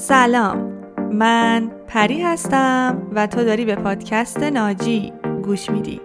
[0.00, 0.72] سلام.
[1.12, 6.00] من پری هستم و تو داری به پادکست ناجی گوش میدی.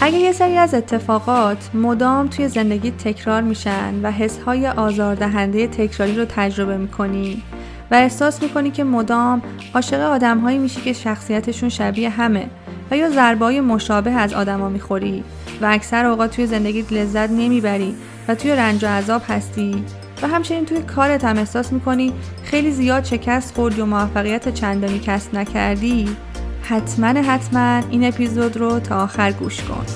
[0.00, 6.24] اگه یه سری از اتفاقات مدام توی زندگی تکرار میشن و حسهای آزاردهنده تکراری رو
[6.24, 7.42] تجربه می‌کنی
[7.90, 9.42] و احساس می‌کنی که مدام
[9.74, 12.46] عاشق آدمهایی میشی که شخصیتشون شبیه همه
[12.90, 15.24] و یا ضربای مشابه از آدما می‌خوری
[15.62, 17.94] و اکثر اوقات توی زندگیت لذت نمی‌بری
[18.28, 19.84] و توی رنج و عذاب هستی
[20.22, 22.12] و همچنین توی کارت هم احساس می‌کنی
[22.44, 26.16] خیلی زیاد شکست خوردی و موفقیت چندانی کسب نکردی
[26.62, 29.86] حتما حتما این اپیزود رو تا آخر گوش کن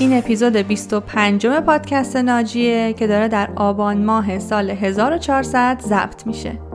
[0.00, 6.67] این اپیزود 25 پادکست ناجیه که داره در آبان ماه سال 1400 ضبط میشه.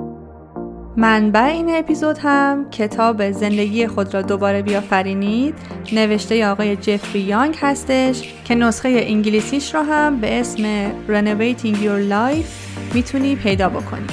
[0.98, 5.56] منبع این اپیزود هم کتاب زندگی خود را دوباره بیافرینید
[5.94, 10.64] نوشته آقای جفری یانگ هستش که نسخه انگلیسیش را هم به اسم
[11.08, 12.48] Renovating Your Life
[12.94, 14.08] می‌تونی پیدا بکنی.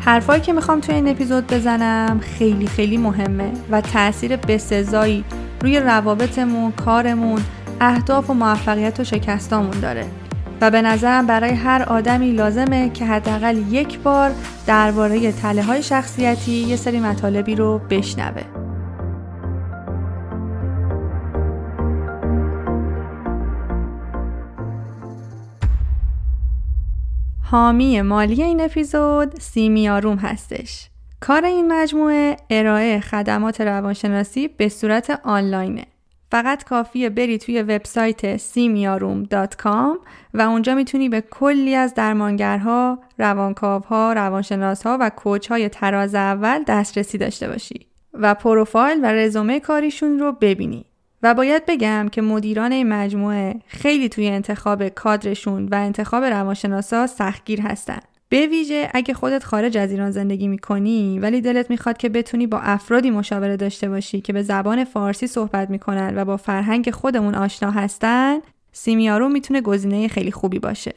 [0.00, 5.24] حرفایی که می‌خوام توی این اپیزود بزنم خیلی خیلی مهمه و تاثیر بسزایی
[5.60, 7.40] روی روابطمون، کارمون،
[7.80, 10.04] اهداف و موفقیت و شکستامون داره
[10.60, 14.30] و به نظرم برای هر آدمی لازمه که حداقل یک بار
[14.66, 18.42] درباره تله های شخصیتی یه سری مطالبی رو بشنوه.
[27.42, 30.88] حامی مالی این اپیزود سیمیاروم هستش.
[31.20, 35.86] کار این مجموعه ارائه خدمات روانشناسی به صورت آنلاینه.
[36.30, 39.98] فقط کافیه بری توی وبسایت سیمیاروم.com
[40.34, 47.48] و اونجا می‌تونی به کلی از درمانگرها، روانکاوها، روانشناسها و کوچهای تراز اول دسترسی داشته
[47.48, 50.84] باشی و پروفایل و رزومه کاریشون رو ببینی.
[51.22, 57.60] و باید بگم که مدیران این مجموعه خیلی توی انتخاب کادرشون و انتخاب روانشناسا سختگیر
[57.60, 58.00] هستن.
[58.28, 62.58] به ویژه اگه خودت خارج از ایران زندگی می‌کنی ولی دلت می‌خواد که بتونی با
[62.58, 67.70] افرادی مشاوره داشته باشی که به زبان فارسی صحبت می‌کنن و با فرهنگ خودمون آشنا
[67.70, 68.38] هستن
[68.72, 70.94] سیمیاروم می‌تونه گزینه خیلی خوبی باشه.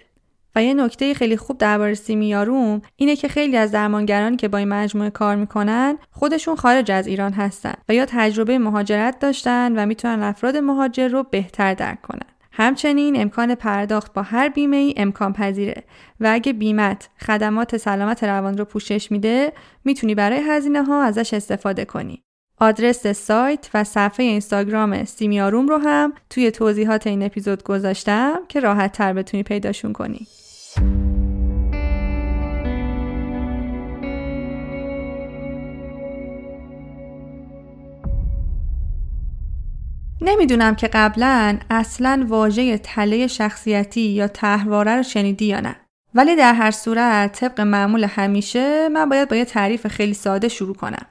[0.55, 4.67] و یه نکته خیلی خوب درباره سیمیاروم اینه که خیلی از درمانگرانی که با این
[4.67, 10.23] مجموعه کار می‌کنن خودشون خارج از ایران هستن و یا تجربه مهاجرت داشتن و می‌تونن
[10.23, 12.30] افراد مهاجر رو بهتر درک کنن.
[12.51, 15.83] همچنین امکان پرداخت با هر بیمه ای امکان پذیره
[16.19, 19.53] و اگه بیمت خدمات سلامت روان رو پوشش میده
[19.85, 22.23] می‌تونی برای هزینه ها ازش استفاده کنی.
[22.59, 28.91] آدرس سایت و صفحه اینستاگرام سیمیاروم رو هم توی توضیحات این اپیزود گذاشتم که راحت
[28.91, 30.27] تر بتونی پیداشون کنی.
[40.21, 45.75] نمی‌دونم که قبلا اصلا واژه تله شخصیتی یا تهرواره رو شنیدی یا نه.
[46.15, 50.75] ولی در هر صورت طبق معمول همیشه من باید با یه تعریف خیلی ساده شروع
[50.75, 51.05] کنم.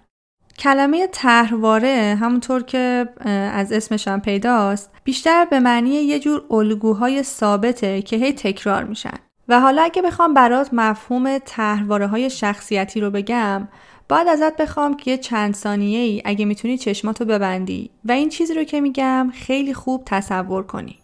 [0.59, 3.09] کلمه تهرواره همونطور که
[3.54, 9.15] از اسمش پیداست بیشتر به معنی یه جور الگوهای ثابته که هی تکرار میشن.
[9.49, 13.69] و حالا اگه بخوام برات مفهوم تهرواره های شخصیتی رو بگم
[14.10, 18.65] باید ازت بخوام که چند ثانیه ای اگه می‌تونی چشماتو ببندی و این چیزی رو
[18.65, 20.98] که میگم خیلی خوب تصور کنی.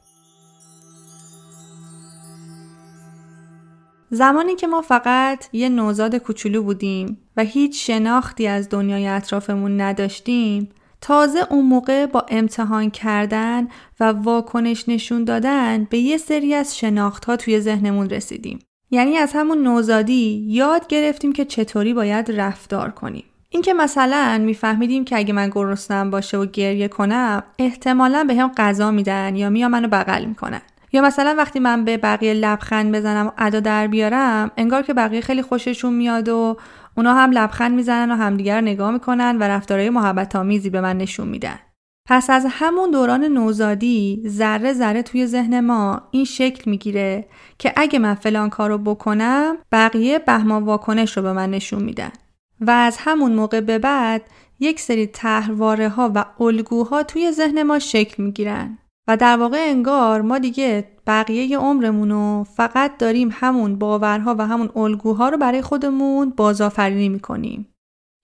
[4.10, 10.68] زمانی که ما فقط یه نوزاد کوچولو بودیم و هیچ شناختی از دنیای اطرافمون نداشتیم
[11.00, 13.68] تازه اون موقع با امتحان کردن
[14.00, 18.58] و واکنش نشون دادن به یه سری از شناخت ها توی ذهنمون رسیدیم.
[18.90, 23.24] یعنی از همون نوزادی یاد گرفتیم که چطوری باید رفتار کنیم.
[23.50, 28.90] اینکه مثلا میفهمیدیم که اگه من گرسنم باشه و گریه کنم احتمالا به هم غذا
[28.90, 30.60] میدن یا میا منو بغل می‌کنن
[30.92, 35.20] یا مثلا وقتی من به بقیه لبخند بزنم و ادا در بیارم انگار که بقیه
[35.20, 36.56] خیلی خوششون میاد و
[36.96, 41.28] اونا هم لبخند می‌زنن و همدیگر نگاه می‌کنن و رفتارهای محبت آمیزی به من نشون
[41.28, 41.58] میدن
[42.06, 47.26] پس از همون دوران نوزادی ذره ذره توی ذهن ما این شکل می‌گیره
[47.58, 52.12] که اگه من فلان کارو بکنم بقیه بهما واکنش رو به من نشون میدن.
[52.60, 54.22] و از همون موقع به بعد
[54.60, 58.78] یک سری تهرواره ها و الگوها توی ذهن ما شکل می‌گیرن.
[59.08, 64.70] و در واقع انگار ما دیگه بقیه عمرمون رو فقط داریم همون باورها و همون
[64.76, 67.68] الگوها رو برای خودمون بازآفرینی می‌کنیم.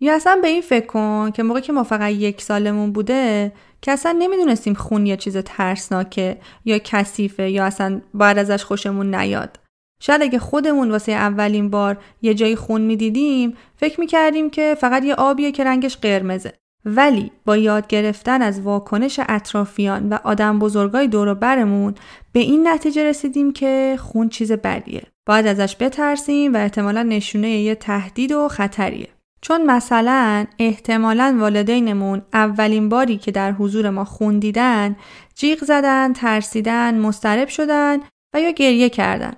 [0.01, 3.53] یا اصلا به این فکر کن که موقعی که ما فقط یک سالمون بوده
[3.83, 9.59] که اصلا نمی‌دونستیم خون یه چیز ترسناکه یا کثیفه یا اصلا باید ازش خوشمون نیاد
[10.01, 15.15] شاید اگه خودمون واسه اولین بار یه جایی خون می‌دیدیم فکر می‌کردیم که فقط یه
[15.15, 16.53] آبیه که رنگش قرمزه
[16.85, 21.95] ولی با یاد گرفتن از واکنش اطرافیان و آدم بزرگای دور و برمون
[22.33, 25.03] به این نتیجه رسیدیم که خون چیز بدیه.
[25.27, 29.09] باید ازش بترسیم و احتمالا نشونه یه تهدید و خطریه.
[29.43, 34.97] چون مثلا احتمالا والدینمون اولین باری که در حضور ما خون دیدن
[35.35, 37.99] جیغ زدن، ترسیدن، مسترب شدن
[38.35, 39.33] و یا گریه کردن.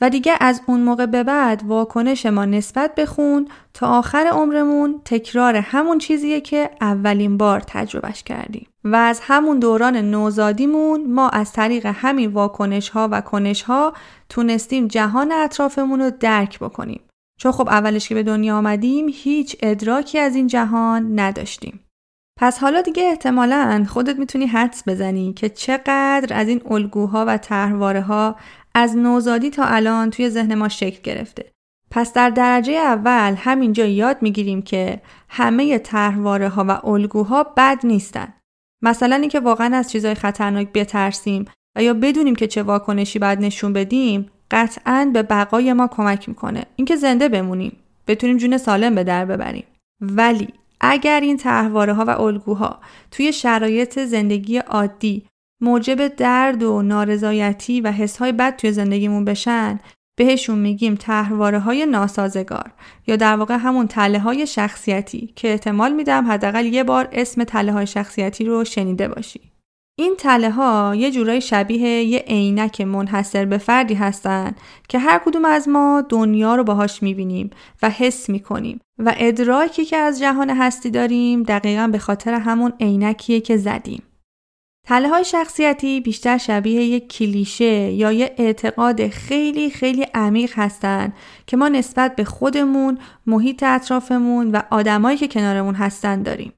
[0.00, 5.00] و دیگه از اون موقع به بعد واکنش ما نسبت به خون تا آخر عمرمون
[5.04, 11.52] تکرار همون چیزیه که اولین بار تجربهش کردیم و از همون دوران نوزادیمون ما از
[11.52, 13.92] طریق همین واکنش ها و کنش ها
[14.28, 17.00] تونستیم جهان اطرافمون رو درک بکنیم
[17.42, 21.80] چون خب اولش که به دنیا آمدیم هیچ ادراکی از این جهان نداشتیم
[22.40, 28.00] پس حالا دیگه احتمالا خودت می‌تونی حدس بزنی که چقدر از این الگوها و تحواره
[28.00, 28.36] ها
[28.74, 31.50] از نوزادی تا الان توی ذهن ما شکل گرفته.
[31.90, 38.34] پس در درجه اول همینجا یاد می‌گیریم که همه طرحواره ها و الگوها بد نیستن.
[38.82, 41.44] مثلا اینکه واقعا از چیزهای خطرناک بترسیم
[41.76, 46.64] و یا بدونیم که چه واکنشی باید نشون بدیم قطعا به بقای ما کمک می‌کنه
[46.76, 47.76] اینکه زنده بمونیم
[48.06, 49.64] بتونیم جون سالم به در ببریم
[50.00, 50.48] ولی
[50.80, 55.26] اگر این تحواره ها و الگوها توی شرایط زندگی عادی
[55.60, 59.80] موجب درد و نارضایتی و حسهای بد توی زندگیمون بشن
[60.16, 62.72] بهشون میگیم تحواره های ناسازگار
[63.06, 67.72] یا در واقع همون تله های شخصیتی که احتمال میدم حداقل یه بار اسم تله
[67.72, 69.51] های شخصیتی رو شنیده باشی.
[69.98, 74.54] این تله ها یه جورای شبیه یه عینک منحصر به فردی هستن
[74.88, 77.50] که هر کدوم از ما دنیا رو باهاش می‌بینیم
[77.82, 83.40] و حس می‌کنیم و ادراکی که از جهان هستی داریم دقیقا به خاطر همون عینکیه
[83.40, 84.02] که زدیم.
[84.86, 91.12] تله های شخصیتی بیشتر شبیه یک کلیشه یا یک اعتقاد خیلی خیلی عمیق هستند
[91.46, 96.52] که ما نسبت به خودمون، محیط اطرافمون و آدمایی که کنارمون هستن داریم.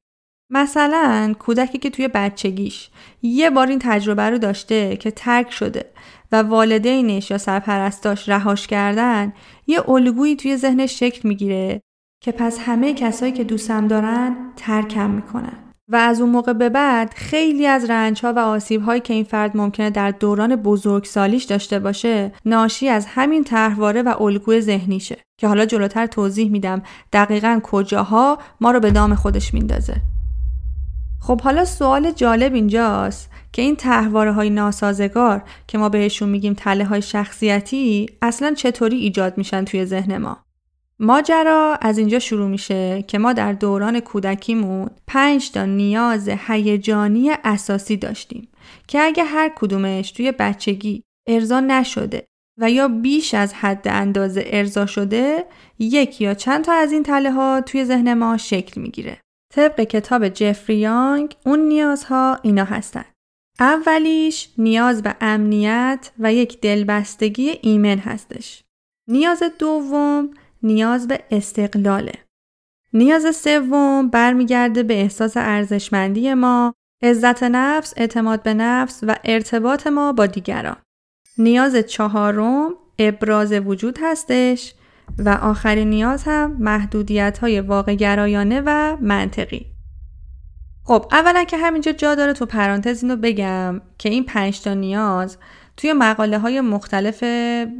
[0.50, 2.90] مثلا کودکی که توی بچگیش
[3.22, 5.90] یه بار این تجربه رو داشته که ترک شده
[6.32, 9.32] و والدینش یا سرپرستاش رهاش کردن
[9.66, 11.80] یه الگویی توی ذهنش شکل می‌گیره
[12.24, 15.64] که پس همه کسایی که دوستم دارن ترکم می‌کنن.
[15.88, 19.24] و از اون موقع به بعد خیلی از رنج ها و آسیب هایی که این
[19.24, 25.48] فرد ممکنه در دوران بزرگسالیش داشته باشه ناشی از همین طرحواره و الگوی ذهنیشه که
[25.48, 26.82] حالا جلوتر توضیح میدم
[27.12, 29.94] دقیقا کجاها ما رو به دام خودش میندازه
[31.26, 36.84] خب حالا سوال جالب اینجاست که این تحواره های ناسازگار که ما بهشون میگیم تله
[36.84, 40.36] های شخصیتی اصلا چطوری ایجاد میشن توی ذهن ما
[40.98, 47.96] ماجرا از اینجا شروع میشه که ما در دوران کودکیمون پنج تا نیاز هیجانی اساسی
[47.96, 48.48] داشتیم
[48.88, 52.26] که اگه هر کدومش توی بچگی ارضا نشده
[52.58, 55.44] و یا بیش از حد اندازه ارضا شده
[55.78, 59.23] یک یا چند تا از این تله ها توی ذهن ما شکل می‌گیره.
[59.54, 63.04] طبق کتاب جفری یانگ اون نیازها اینا هستن.
[63.60, 68.62] اولیش نیاز به امنیت و یک دلبستگی ایمن هستش.
[69.08, 70.30] نیاز دوم
[70.62, 72.12] نیاز به استقلاله.
[72.92, 80.12] نیاز سوم برمیگرده به احساس ارزشمندی ما، عزت نفس، اعتماد به نفس و ارتباط ما
[80.12, 80.76] با دیگران.
[81.38, 84.74] نیاز چهارم ابراز وجود هستش
[85.18, 89.66] و آخرین نیاز هم محدودیت های واقع گرایانه و منطقی.
[90.84, 95.38] خب اولا که همینجا جا داره تو پرانتز اینو بگم که این پنج تا نیاز
[95.76, 97.24] توی مقاله های مختلف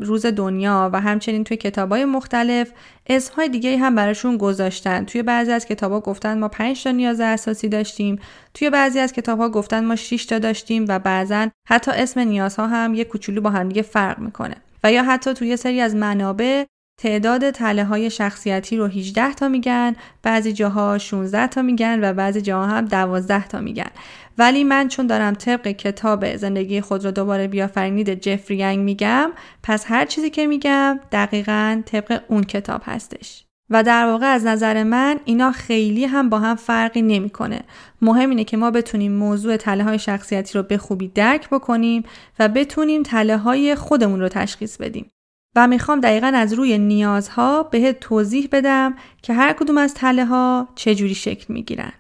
[0.01, 2.73] روز دنیا و همچنین توی کتاب های مختلف
[3.07, 7.21] اسمهای دیگه هم براشون گذاشتن توی بعضی از کتاب ها گفتن ما 5 تا نیاز
[7.21, 8.19] اساسی داشتیم
[8.55, 12.67] توی بعضی از کتاب ها گفتن ما 6 تا داشتیم و بعضا حتی اسم نیازها
[12.67, 16.65] هم یه کوچولو با هم دیگه فرق می‌کنه و یا حتی توی سری از منابع
[16.99, 22.41] تعداد تله های شخصیتی رو 18 تا میگن بعضی جاها 16 تا میگن و بعضی
[22.41, 23.91] جاها هم 12 تا میگن
[24.39, 29.33] ولی من چون دارم طبق کتاب زندگی خود رو دوباره بیافرینید جفری ینگ میگم
[29.63, 34.83] پس هر چیزی که میگم دقیقا طبق اون کتاب هستش و در واقع از نظر
[34.83, 37.61] من اینا خیلی هم با هم فرقی نمی‌کنه.
[38.03, 42.03] مهم اینه که ما بتونیم موضوع تله های شخصیتی رو به خوبی درک بکنیم
[42.39, 45.11] و بتونیم تله های خودمون رو تشخیص بدیم.
[45.57, 50.69] و می‌خوام دقیقا از روی نیازها بهت توضیح بدم که هر کدوم از تله ها
[50.75, 51.93] چجوری شکل می‌گیرن.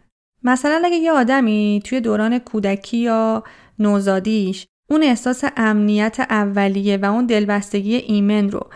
[0.42, 3.44] مثلا اگه یه آدمی توی دوران کودکی یا
[3.78, 8.66] نوزادیش اون احساس امنیت اولیه و اون دلبستگی ایمن رو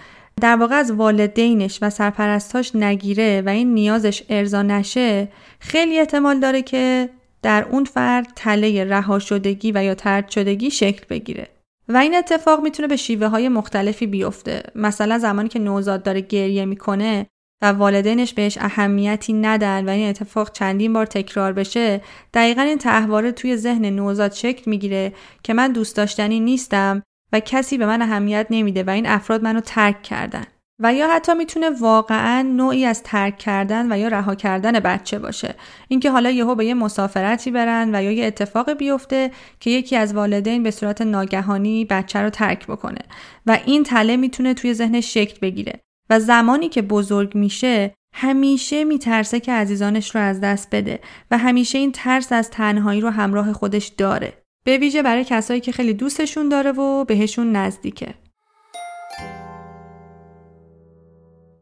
[0.40, 5.28] در واقع از والدینش و سرپرستاش نگیره و این نیازش ارضا نشه
[5.60, 7.08] خیلی احتمال داره که
[7.42, 11.48] در اون فرد تله رها شدگی و یا ترد شدگی شکل بگیره
[11.88, 14.62] و این اتفاق می‌تونه به شیوه های مختلفی بیفته.
[14.74, 17.26] مثلا زمانی که نوزاد داره گریه می‌کنه
[17.62, 22.00] و والدینش بهش اهمیتی ندن و این اتفاق چندین بار تکرار بشه
[22.34, 27.02] دقیقا این تحواره توی ذهن نوزاد شکل می‌گیره که من دوست داشتنی نیستم
[27.32, 30.44] و کسی به من اهمیت نمیده و این افراد منو ترک کردن.
[30.80, 35.54] و یا حتی می‌تونه واقعا نوعی از ترک کردن و یا رها کردن بچه باشه.
[35.88, 39.30] اینکه حالا یهو به یه مسافرتی برن و یا یه اتفاق بیفته
[39.60, 43.00] که یکی از والدین به صورت ناگهانی بچه رو ترک بکنه.
[43.46, 45.80] و این تله می‌تونه توی ذهنش شکل بگیره.
[46.10, 51.78] و زمانی که بزرگ میشه همیشه میترسه که عزیزانش رو از دست بده و همیشه
[51.78, 54.32] این ترس از تنهایی رو همراه خودش داره.
[54.64, 58.14] به ویژه برای کسایی که خیلی دوستشون داره و بهشون نزدیکه.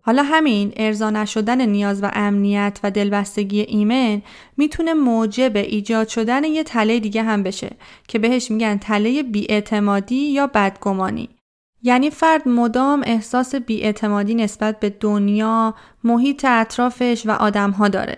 [0.07, 4.23] حالا همین ارضا نشدن نیاز و امنیت و دلبستگی ایمن
[4.57, 7.71] می‌تونه موجب ایجاد شدن یه تله دیگه هم بشه
[8.09, 11.29] که بهش میگن تله بیاعتمادی یا بدگمانی
[11.83, 18.17] یعنی فرد مدام احساس بیاعتمادی نسبت به دنیا، محیط اطرافش و آدمها داره.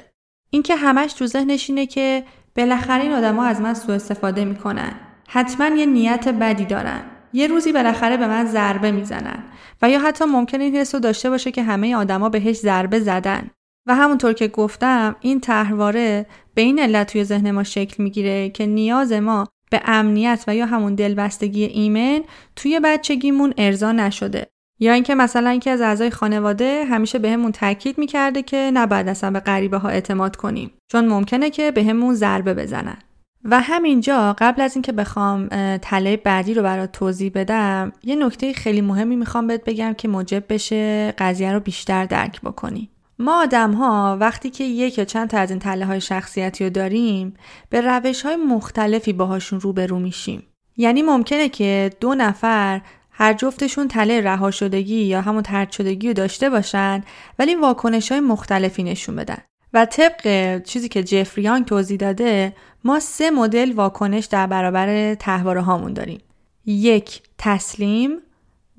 [0.50, 2.24] اینکه همش تو ذهنش اینه که
[2.56, 4.92] بالاخره این آدما از من سوء استفاده می‌کنن.
[5.28, 7.17] حتما یه نیت بدی دارن.
[7.32, 9.42] یه روزی بالاخره به من ضربه می‌زنن
[9.82, 13.50] و یا حتی ممکن این حس رو داشته باشه که همه آدما بهش ضربه زدن.
[13.86, 18.66] و همونطور که گفتم این تحواره به این علت توی ذهن ما شکل می‌گیره که
[18.66, 22.20] نیاز ما به امنیت و یا همون دلبستگی ایمن
[22.56, 24.46] توی بچگیمون ارضا نشده.
[24.80, 29.30] یا اینکه مثلا اینکه از اعضای خانواده همیشه بهمون به تاکید می‌کرده که نباید اصلا
[29.30, 32.98] به غریبه ها اعتماد کنیم چون ممکنه که بهمون به ضربه بزنن.
[33.44, 38.80] و همینجا قبل از اینکه بخوام تله بعدی رو برات توضیح بدم یه نکته خیلی
[38.80, 42.90] مهمی می‌خوام بهت بگم که موجب بشه قضیه رو بیشتر درک بکنی.
[43.18, 46.70] ما آدم ها وقتی که یک یا چند تا از این تله های شخصیتی رو
[46.70, 47.34] داریم
[47.70, 50.42] به روش های مختلفی باهاشون روبرو میشیم.
[50.76, 52.80] یعنی ممکنه که دو نفر
[53.10, 57.02] هر جفتشون تله رها شدگی یا همون ترد شدگی رو داشته باشن
[57.38, 59.38] ولی واکنش های مختلفی نشون بدن.
[59.72, 62.52] و طبق چیزی که جفریانگ توضیح داده
[62.84, 66.20] ما سه مدل واکنش در برابر تحواره هامون داریم.
[66.66, 68.18] یک تسلیم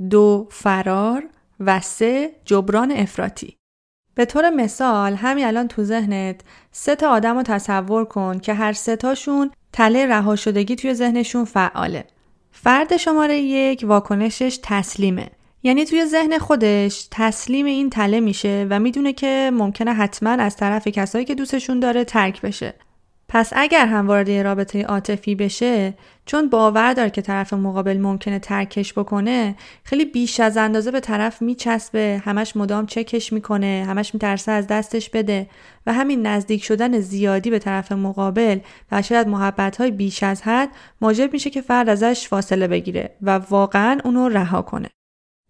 [0.10, 1.24] دو فرار
[1.60, 3.55] و سه جبران افراطی.
[4.15, 6.41] به طور مثال همین الان تو ذهنت
[6.72, 11.46] سه تا آدم رو تصور کن که هر سه تاشون تله رها شدگی توی ذهنشون
[11.46, 12.05] فعاله.
[12.51, 15.29] فرد شماره یک واکنشش تسلیمه.
[15.63, 20.88] یعنی توی ذهن خودش تسلیم این تله میشه و می‌دونه که ممکنه حتما از طرف
[20.88, 22.74] کسایی که دوستشون داره ترک بشه.
[23.30, 25.94] پس اگر هم وارد رابطه عاطفی بشه
[26.25, 31.42] چون باور داره که طرف مقابل ممکنه ترکش بکنه خیلی بیش از اندازه به طرف
[31.42, 35.48] میچسبه همش مدام چکش می‌کنه همش میترسه از دستش بده
[35.86, 38.60] و همین نزدیک شدن زیادی به طرف مقابل
[38.92, 40.70] و شاید محبت های بیش از حد
[41.01, 44.89] موجب میشه که فرد ازش فاصله بگیره و واقعا اونو رها کنه.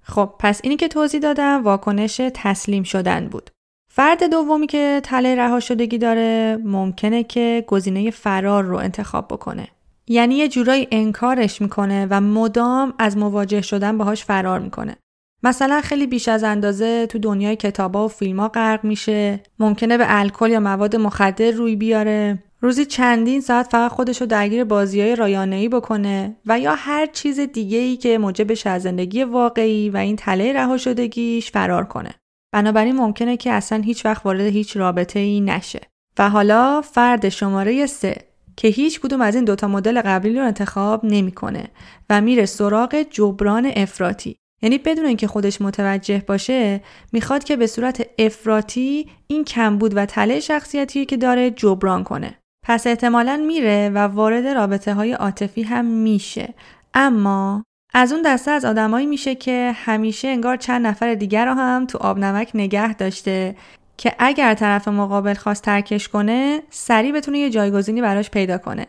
[0.09, 3.49] خب پس اینی که توضیح دادم واکنش تسلیم شدن بود.
[3.91, 9.67] فرد دومی که تله رها شدگی داره ممکنه که گزینه فرار رو انتخاب بکنه.
[10.07, 14.95] یعنی یه جورایی انکارش می‌کنه و مدام از مواجه شدن باهاش فرار می‌کنه.
[15.43, 20.49] مثلا خیلی بیش از اندازه تو دنیای کتابا و فیلما غرق میشه ممکنه به الکل
[20.49, 22.43] یا مواد مخدر روی بیاره.
[22.61, 27.39] روزی چندین ساعت فقط خودش رو درگیر بازی های رایانه‌ای بکنه و یا هر چیز
[27.39, 32.09] دیگه ای که موجب از زندگی واقعی و این تله رها شدگیش فرار کنه.
[32.51, 35.81] بنابراین ممکنه که اصلا هیچ وقت وارد هیچ رابطه ای نشه.
[36.19, 38.17] و حالا فرد شماره سه
[38.57, 41.67] که هیچ کدوم از این دوتا مدل قبلی رو انتخاب نمی‌کنه
[42.09, 44.35] و میره سراغ جبران افراطی.
[44.61, 50.39] یعنی بدون اینکه خودش متوجه باشه می‌خواد که به صورت افراطی این کمبود و تله
[50.39, 52.38] شخصیتی که داره جبران کنه.
[52.65, 56.53] پس احتمالا میره و وارد رابطه های عاطفی هم میشه.
[56.93, 57.63] اما
[57.93, 61.97] از اون دسته از آدمایی میشه که همیشه انگار چند نفر دیگر رو هم تو
[61.97, 63.55] آب نمک نگه داشته
[63.97, 68.87] که اگر طرف مقابل خواست ترکش کنه سریع بتونه یه جایگزینی براش پیدا کنه.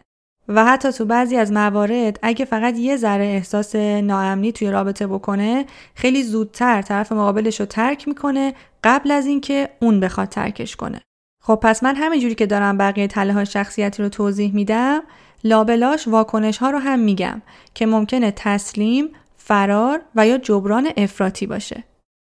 [0.49, 5.65] و حتی تو بعضی از موارد اگه فقط یه ذره احساس ناامنی توی رابطه بکنه
[5.95, 11.00] خیلی زودتر طرف مقابلش رو ترک می‌کنه قبل از اینکه اون بخواد ترکش کنه.
[11.43, 15.03] خب پس من همینجوری که دارم بقیه تله های شخصیتی رو توضیح میدم
[15.45, 17.43] لابلاش واکنش ها رو هم میگم
[17.75, 21.85] که ممکنه تسلیم، فرار و یا جبران افراطی باشه.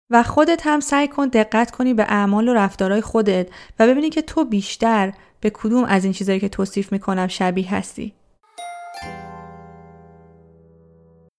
[0.10, 3.48] و خودت هم سعی کن دقت کنی به اعمال و رفتارهای خودت
[3.80, 8.14] و ببینی که تو بیشتر به کدوم از این چیزهایی که توصیف می‌کنم شبیه هستی.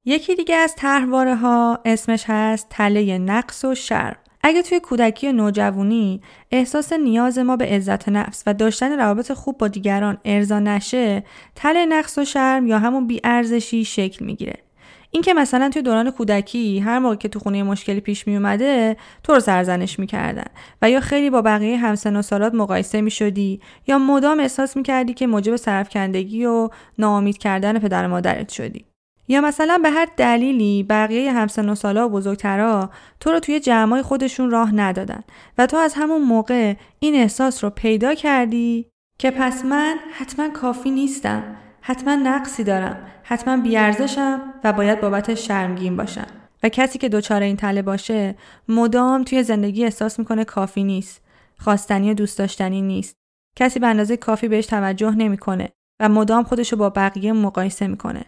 [0.05, 4.17] یکی دیگه از طرحواره ها اسمش هست تله نقص و شرم.
[4.47, 6.21] اگه توی کودکی و نوجوانی
[6.51, 11.25] احساس نیاز ما به عزت نفس و داشتن روابط خوب با دیگران ارضا نشه
[11.55, 14.55] تله نقص و شرم یا همون بیارزشی شکل می‌گیره.
[15.11, 19.33] اینکه مثلا توی دوران کودکی هر موقع که تو خونه مشکلی پیش می اومده تو
[19.33, 20.47] رو سرزنش می‌کردن
[20.83, 24.83] و یا خیلی با بقیه همسن و سالات مقایسه می شدی یا مدام احساس می
[24.83, 28.85] کردی که موجب سرفکندگی و ناامید کردن پدر مادرت شدی.
[29.29, 32.91] یا مثلا به هر دلیلی بقیه همسن و سالا و بزرگترا
[33.21, 35.25] تو رو توی جمعای خودشون راه ندادن
[35.59, 38.87] و تو از همون موقع این احساس رو پیدا کردی
[39.19, 41.43] که پس من حتما کافی نیستم
[41.81, 46.27] حتما نقصی دارم حتما بیارزشم و باید بابت شرمگین باشم.
[46.63, 48.35] و کسی که دچار این تله باشه
[48.69, 51.25] مدام توی زندگی احساس می‌کنه کافی نیست
[51.59, 53.17] خواستنی و دوست داشتنی نیست.
[53.57, 58.25] کسی به اندازه کافی بهش توجه نمی‌کنه و مدام خودشو با بقیه مقایسه می‌کنه.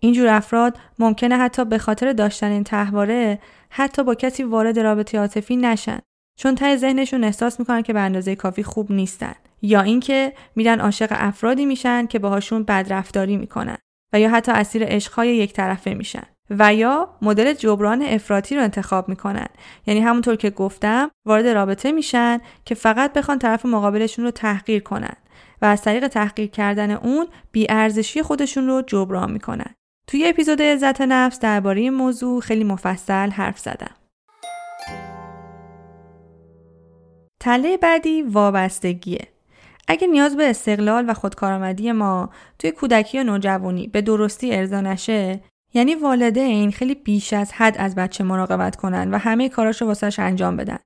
[0.00, 3.38] اینجور افراد ممکنه حتی به خاطر داشتن این تحواره
[3.70, 5.98] حتی با کسی وارد رابطه عاطفی نشن.
[6.38, 9.34] چون ته ذهنشون احساس می‌کنن که به اندازه کافی خوب نیستن.
[9.62, 13.76] یا اینکه میرن عاشق افرادی میشن که باهاشون بدرفتاری می‌کنن
[14.12, 16.22] و یا حتی اسیر عشقهای یک طرفه میشن.
[16.50, 19.46] و یا مدل جبران افراطی رو انتخاب می‌کنن.
[19.86, 25.14] یعنی همونطور که گفتم وارد رابطه میشن که فقط بخوان طرف مقابلشون رو تحقیر کنن
[25.62, 29.74] و از طریق تحقیر کردن اون بیارزشی خودشون رو جبران می‌کنن.
[30.10, 33.94] توی اپیزود عزت نفس درباره این موضوع خیلی مفصل حرف زدم.
[37.40, 39.28] تله بعدی وابستگیه.
[39.88, 45.40] اگه نیاز به استقلال و خودکارآمدی ما توی کودکی و نوجوانی به درستی ارضا نشه
[45.74, 50.56] یعنی والدین خیلی بیش از حد از بچه مراقبت کنن و همه کاراشو واسش انجام
[50.56, 50.78] بدن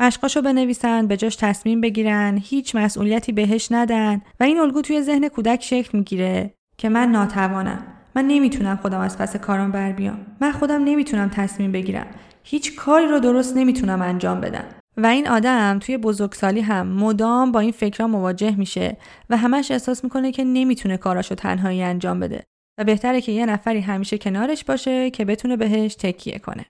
[0.00, 5.28] مشقاشو بنویسن به جاش تصمیم بگیرن هیچ مسئولیتی بهش ندن و این الگو توی ذهن
[5.28, 10.52] کودک شکل می‌گیره که من ناتوانم من نمی‌تونم خودم از پس کارم بر بیام من
[10.52, 12.06] خودم نمی‌تونم تصمیم بگیرم
[12.44, 14.64] هیچ کاری رو درست نمی‌تونم انجام بدم
[14.96, 18.96] و این آدم توی بزرگسالی هم مدام با این فکرها مواجه میشه
[19.30, 22.44] و همش احساس می‌کنه که نمی‌تونه کاراشو تنهایی انجام بده
[22.78, 26.66] و بهتره که یه نفری همیشه کنارش باشه که بتونه بهش تکیه کنه.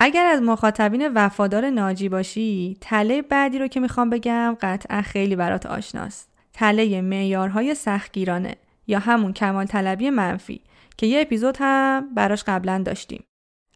[0.00, 5.66] اگر از مخاطبین وفادار ناجی باشی، تله بعدی رو که می‌خوام بگم قطعا خیلی برات
[5.66, 6.33] آشناست.
[6.54, 8.54] تله معیارهای سختگیرانه
[8.86, 10.60] یا همون کمال طلبی منفی
[10.96, 13.24] که یه اپیزود هم براش قبلا داشتیم.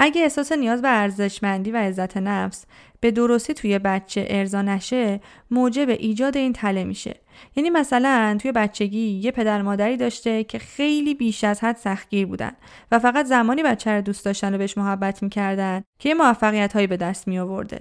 [0.00, 2.66] اگه احساس نیاز به ارزشمندی و عزت نفس
[3.00, 7.14] به درستی توی بچه ارضا نشه موجب ایجاد این تله میشه
[7.56, 12.52] یعنی مثلا توی بچگی یه پدر مادری داشته که خیلی بیش از حد سختگیر بودن
[12.92, 16.86] و فقط زمانی بچه رو دوست داشتن و بهش محبت می‌کردن که یه موفقیت هایی
[16.86, 17.80] به دست می آورده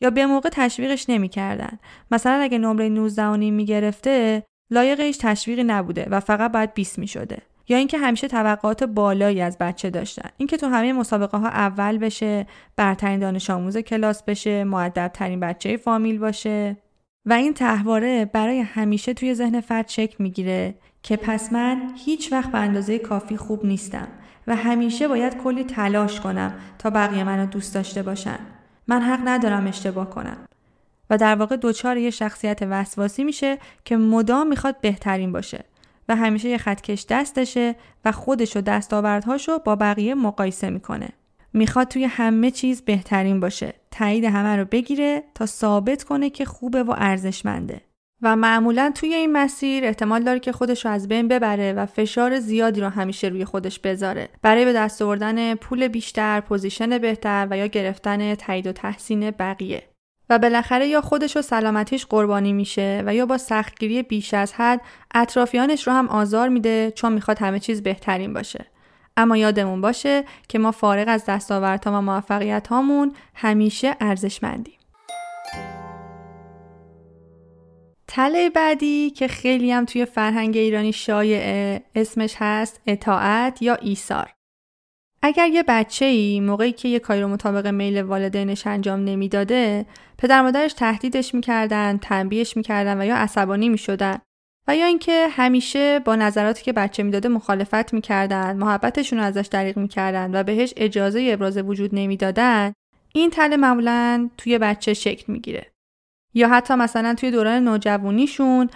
[0.00, 1.78] یا به موقع تشویقش نمی‌کردن.
[2.10, 7.38] مثلا اگه نمره 19 می‌گرفته لایقش تشویقی نبوده و فقط باید 20 می‌شده.
[7.68, 10.28] یا اینکه همیشه توقعات بالایی از بچه داشتن.
[10.36, 15.76] اینکه تو همه مسابقه ها اول بشه برترین دانش آموز کلاس بشه معدب ترین بچه
[15.76, 16.76] فامیل باشه.
[17.26, 22.52] و این تحواره برای همیشه توی ذهن فرد شکل می‌گیره که پس من هیچ وقت
[22.52, 24.08] به اندازه کافی خوب نیستم
[24.46, 28.38] و همیشه باید کلی تلاش کنم تا بقیه منو دوست داشته باشن.
[28.86, 30.36] من حق ندارم اشتباه کنم
[31.10, 35.64] و در واقع دوچار یه شخصیت وسواسی میشه که مدام می‌خواد بهترین باشه
[36.08, 41.08] و همیشه یه خطکش دستشه و خودش و دستاوردهاشو با بقیه مقایسه می‌کنه.
[41.52, 43.74] می‌خواد توی همه چیز بهترین باشه.
[43.90, 47.80] تایید همه رو بگیره تا ثابت کنه که خوبه و ارزشمنده.
[48.24, 52.40] و معمولا توی این مسیر احتمال داره که خودش رو از بین ببره و فشار
[52.40, 57.56] زیادی رو همیشه روی خودش بذاره برای به دست آوردن پول بیشتر، پوزیشن بهتر و
[57.56, 59.82] یا گرفتن تایید و تحسین بقیه.
[60.30, 64.80] و بالاخره یا خودش و سلامتیش قربانی میشه و یا با سختگیری بیش از حد
[65.14, 68.66] اطرافیانش رو هم آزار میده چون می‌خواد همه چیز بهترین باشه.
[69.16, 74.78] اما یادمون باشه که ما فارغ از دستاوردها و موفقیت هامون همیشه ارزشمندیم.
[78.08, 84.30] تله بعدی که خیلی هم توی فرهنگ ایرانی شایعه اسمش هست اطاعت یا ایثار.
[85.22, 89.86] اگر یه بچه ای موقعی که یه کاری رو مطابق میل والدینش انجام نمی‌داده
[90.18, 94.18] پدر مادرش تهدیدش می‌کردن تنبیهش می‌کردن و یا عصبانی می‌شدن
[94.68, 99.76] و یا اینکه همیشه با نظراتی که بچه می‌داده مخالفت می‌کردن محبتشون رو ازش دریغ
[99.76, 102.72] می‌کردن و بهش اجازه ابراز وجود نمی‌دادن
[103.14, 105.73] این تله معمولا توی بچه شکل می‌گیره
[106.34, 108.68] یا حتی مثلا توی دوران نوجوانیشون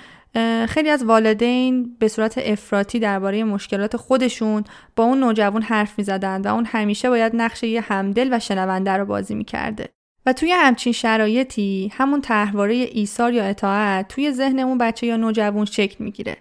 [0.68, 4.64] خیلی از والدین به صورت افراطی درباره مشکلات خودشون
[4.96, 8.92] با اون نوجوان حرف می زدن و اون همیشه باید نقش یه همدل و شنونده
[8.92, 9.88] رو بازی می کرده.
[10.26, 15.64] و توی همچین شرایطی همون تحواره ایثار یا اطاعت توی ذهن اون بچه یا نوجوان
[15.64, 16.36] شکل می‌گیره.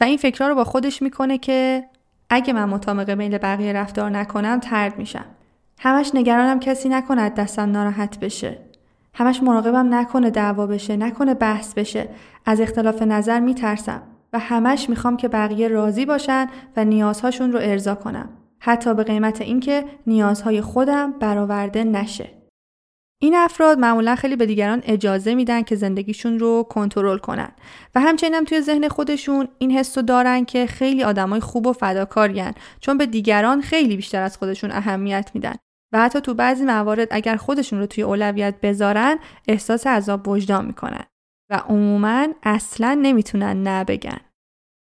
[0.00, 1.84] و این فکرها رو با خودش می‌کنه که
[2.30, 5.24] اگه من مطابق میل بقیه رفتار نکنم ترد میشم.
[5.78, 8.58] همش نگرانم کسی نکند دستم ناراحت بشه.
[9.14, 12.08] همش مراقبم نکنه دعوا بشه نکنه بحث بشه.
[12.46, 16.46] از اختلاف نظر میترسم و همش می‌خوام که بقیه راضی باشن
[16.76, 18.28] و نیازهاشون رو ارضا کنم.
[18.58, 22.30] حتی به قیمت اینکه نیازهای خودم برآورده نشه.
[23.22, 27.48] این افراد معمولا خیلی به دیگران اجازه میدن که زندگیشون رو کنترل کنن
[27.94, 32.52] و همچنین هم توی ذهن خودشون این حس دارن که خیلی آدمای خوب و فداکارین
[32.80, 35.54] چون به دیگران خیلی بیشتر از خودشون اهمیت میدن.
[35.92, 41.04] و حتی تو بعضی موارد اگر خودشون رو توی اولویت بذارن احساس عذاب وجدان می‌کنن
[41.50, 44.18] و عموما اصلا نمی‌تونن نه بگن.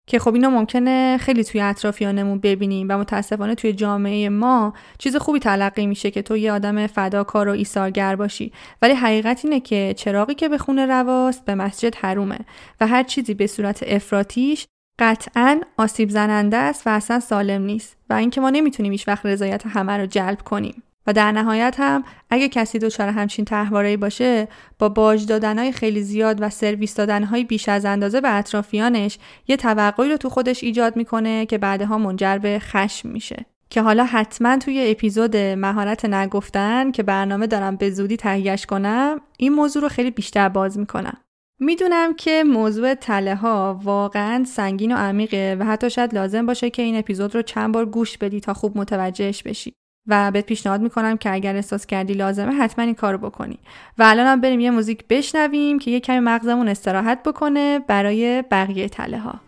[0.09, 5.39] که خب اینو ممکنه خیلی توی اطرافیانمون ببینیم و متاسفانه توی جامعه ما چیز خوبی
[5.39, 8.53] تلقی میشه که تو یه آدم فداکار و ایثارگر باشی.
[8.83, 12.39] ولی حقیقت اینه که چراغی که به خونه رواست به مسجد حرومه
[12.81, 14.67] و هر چیزی به صورت افراتیش
[14.99, 19.67] قطعا آسیب زننده است و اصلا سالم نیست و اینکه ما نمی‌تونیم هیچ وقت رضایت
[19.67, 20.83] همه رو جلب کنیم.
[21.09, 26.43] و در نهایت هم اگه کسی دچار همچین تحوارهی باشه با باج دادنهای خیلی زیاد
[26.43, 31.47] و سرویس دادنهای بیش از اندازه به اطرافیانش یه توقعی رو تو خودش ایجاد می‌کنه
[31.47, 33.47] که بعدها منجر به خشم میشه.
[33.71, 39.53] که حالا حتما توی اپیزود مهارت نگفتن که برنامه دارم به زودی تهیهش کنم این
[39.53, 41.17] موضوع رو خیلی بیشتر باز می‌کنم.
[41.61, 46.83] می‌دونم که موضوع تله ها واقعا سنگین و عمیقه و حتی شاید لازم باشه که
[46.83, 49.78] این اپیزود رو چند بار گوش بدی تا خوب متوجهش بشی.
[50.09, 53.59] و بهت پیشنهاد می‌کنم که اگر احساس کردی لازمه حتما این کارو بکنی.
[53.99, 58.89] و الان هم بریم یه موزیک بشنویم که یه کمی مغزمون استراحت بکنه برای بقیه
[58.89, 59.41] تله ها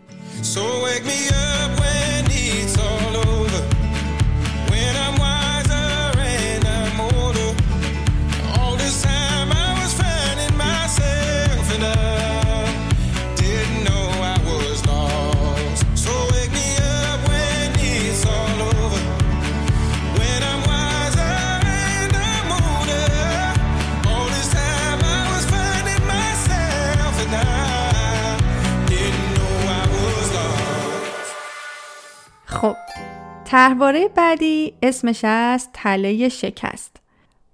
[0.42, 1.60] خب
[33.51, 36.97] تحواره بعدی اسمش است تله شکست.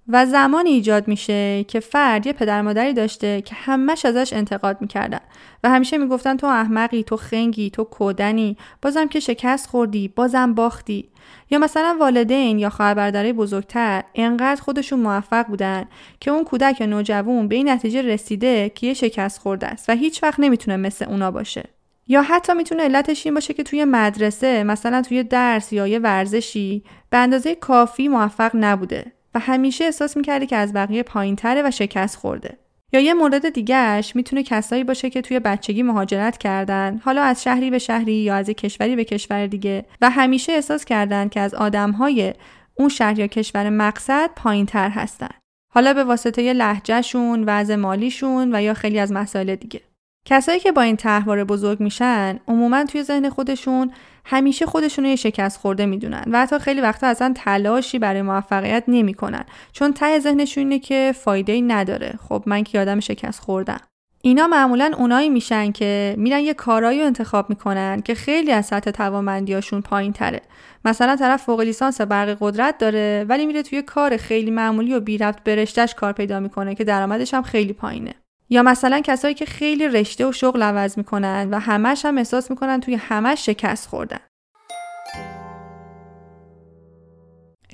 [0.09, 5.21] و زمان ایجاد میشه که فرد یه پدر مادری داشته که همش ازش انتقاد می‌کردن.
[5.65, 8.57] و همیشه می‌گفتن تو احمقی تو خنگی تو کودنی.
[8.83, 11.09] بازم که شکست خوردی بازم باختی.
[11.51, 15.85] یا مثلا والدین یا خواهر برادرای بزرگتر انقدر خودشون موفق بودن
[16.21, 19.93] که اون کودک یا نوجوان به این نتیجه رسیده که یه شکست خورده است و
[19.93, 21.76] هیچ وقت نمی‌تونه مثل اونا باشه.
[22.07, 26.85] یا حتی می‌تونه علتش این باشه که توی مدرسه مثلا توی درس یا یه ورزشی
[27.11, 32.17] به اندازه کافی موفق نبوده و همیشه احساس می‌کرده که از بقیه پایینتره و شکست
[32.17, 32.59] خورده.
[32.93, 37.71] یا یه مورد دیگهش می‌تونه کسایی باشه که توی بچگی مهاجرت کردن حالا از شهری
[37.71, 42.35] به شهری یا از کشوری به کشور دیگه و همیشه احساس کردن که از آدمهای
[42.75, 45.29] اون شهر یا کشور مقصد پایینتر هستن.
[45.73, 49.81] حالا به واسطه لهجهشون، وضع مالیشون و یا خیلی از مسائل دیگه.
[50.29, 53.91] کسایی که با این تحوار بزرگ میشن عموما توی ذهن خودشون
[54.25, 58.85] همیشه خودشون رو یه شکست خورده می‌دونن و حتی خیلی وقتا اصلا تلاشی برای موفقیت
[58.89, 59.45] نمی‌کنن.
[59.73, 62.15] چون ته ذهنشون اینه که فایده ای نداره.
[62.29, 63.81] خب من که آدم شکست خوردم.
[64.23, 68.91] اینا معمولا اونایی میشن که میرن یه کارایی رو انتخاب می‌کنن که خیلی از سطح
[68.91, 70.41] توانمندیاشون پایین تره
[70.85, 75.19] مثلا طرف فوق لیسانس برق قدرت داره ولی میره توی کار خیلی معمولی و بی
[75.19, 78.15] ربط برشتش کار پیدا می‌کنه که درآمدش هم خیلی پایینه.
[78.51, 82.81] یا مثلا کسایی که خیلی رشته و شغل عوض می‌کنن و همش هم احساس می‌کنن
[82.81, 84.21] توی همش شکست خوردن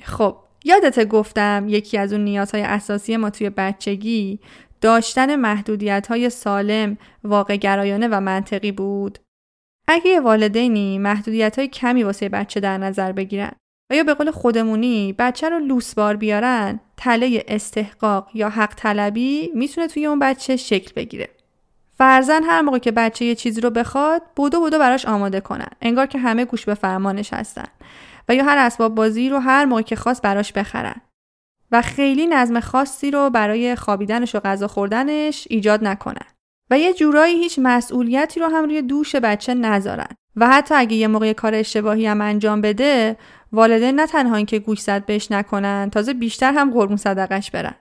[0.03, 4.39] خب یادت گفتم یکی از اون نیازهای اساسی ما توی بچگی
[4.81, 9.19] داشتن محدودیت های سالم، واقع گرایانه و منطقی بود.
[9.87, 13.51] اگه والدینی محدودیت های کمی واسه بچه در نظر بگیرن
[13.91, 19.87] و یا به قول خودمونی بچه رو لوسبار بیارن تله استحقاق یا حق طلبی می‌تونه
[19.87, 21.29] توی اون بچه شکل بگیره.
[21.97, 25.67] فرزن هر موقع که بچه یه چیزی رو بخواد بودو بودو براش آماده کنن.
[25.81, 27.67] انگار که همه گوش به فرمانش هستن.
[28.29, 31.01] و یا هر اسباب بازی رو هر موقع که خواست براش بخرن.
[31.71, 36.27] و خیلی نظم خاصی رو برای خوابیدنش و غذا خوردنش ایجاد نکنن.
[36.69, 40.09] و یه جورایی هیچ مسئولیتی رو هم روی دوش بچه نذارن.
[40.35, 43.17] و حتی اگه یه موقع کار اشتباهی هم انجام بده
[43.53, 47.75] والدین نه تنها اینکه گوش زد بهش نکنن تازه بیشتر هم قربون صدقش برن.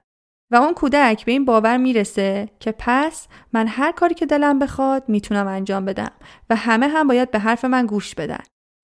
[0.50, 5.04] و اون کودک به این باور می‌رسه که پس من هر کاری که دلم بخواد
[5.08, 6.10] می‌تونم انجام بدم
[6.50, 8.42] و همه هم باید به حرف من گوش بدن.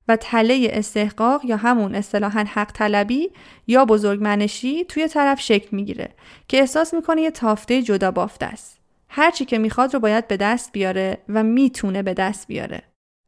[0.08, 3.30] و تله استحقاق یا همون اصطلاحا حق طلبی
[3.66, 6.14] یا بزرگمنشی توی طرف شکل می‌گیره
[6.48, 8.80] که احساس می‌کنه یه تافته جدا بافته است.
[9.08, 12.82] هر چی که می‌خواد رو باید به دست بیاره و می‌تونه به دست بیاره.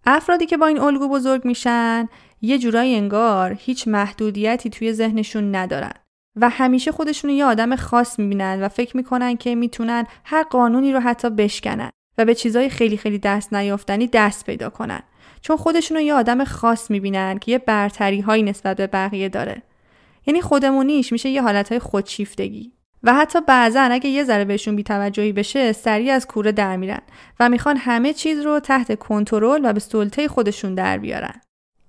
[0.06, 2.08] افرادی که با این الگو بزرگ میشن
[2.42, 5.92] یه جورایی انگار هیچ محدودیتی توی ذهنشون ندارن
[6.36, 11.00] و همیشه خودشون یه آدم خاص می‌بینن و فکر می‌کنن که می‌تونن هر قانونی رو
[11.00, 15.00] حتی بشکنن و به چیزای خیلی خیلی دست نیافتنی دست پیدا کنن.
[15.40, 19.62] چون خودشون رو یه آدم خاص می‌بینن که یه برتری هایی نسبت به بقیه داره.
[20.26, 22.72] یعنی خودمونیش میشه یه حالت های خودشیفتگی.
[23.02, 27.00] و حتی بعضا اگه یه ذره بهشون بیتوجهی بشه سریع از کوره در میرن
[27.40, 31.40] و می‌خوان همه چیز رو تحت کنترل و به سلطه خودشون در بیارن.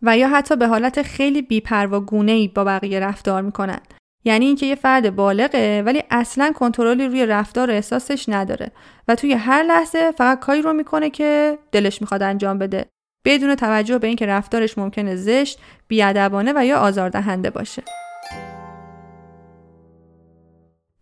[0.02, 3.80] و یا حتی به حالت خیلی بیپروا گونه ای با بقیه رفتار می‌کنن.
[4.26, 8.72] یعنی اینکه یه فرد بالغه ولی اصلا کنترلی روی رفتار و احساسش نداره
[9.08, 12.86] و توی هر لحظه فقط کاری رو می‌کنه که دلش می‌خواد انجام بده.
[13.26, 17.84] بدون توجه به اینکه رفتارش ممکنه زشت، بیادبانه و یا آزاردهنده باشه.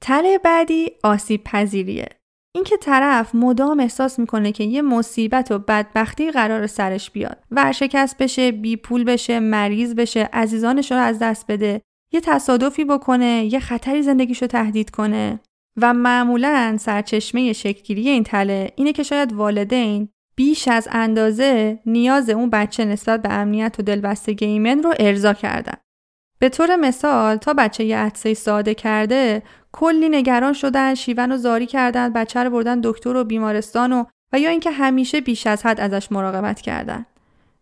[0.02, 2.10] تله بعدی آسیب پذیریه.
[2.56, 8.52] اینکه طرف مدام احساس می‌کنه که یه مصیبت و بدبختی قرار سرش بیاد ورشکست بشه
[8.52, 11.82] بی پول بشه مریض بشه عزیزانش رو از دست بده
[12.14, 15.40] یه تصادفی بکنه یه خطری زندگیشو تهدید کنه
[15.78, 22.50] و معمولا سرچشمه شکلگیری این تله اینه که شاید والدین بیش از اندازه نیاز اون
[22.50, 25.78] بچه نسبت به امنیت و دلبستگی ایمن رو ارضا کردن.
[26.40, 31.66] به طور مثال تا بچه یه عدسه ساده کرده کلی نگران شدن شیون و زاری
[31.66, 35.80] کردن بچه رو بردن دکتر و بیمارستان و و یا اینکه همیشه بیش از حد
[35.80, 37.06] ازش مراقبت کردن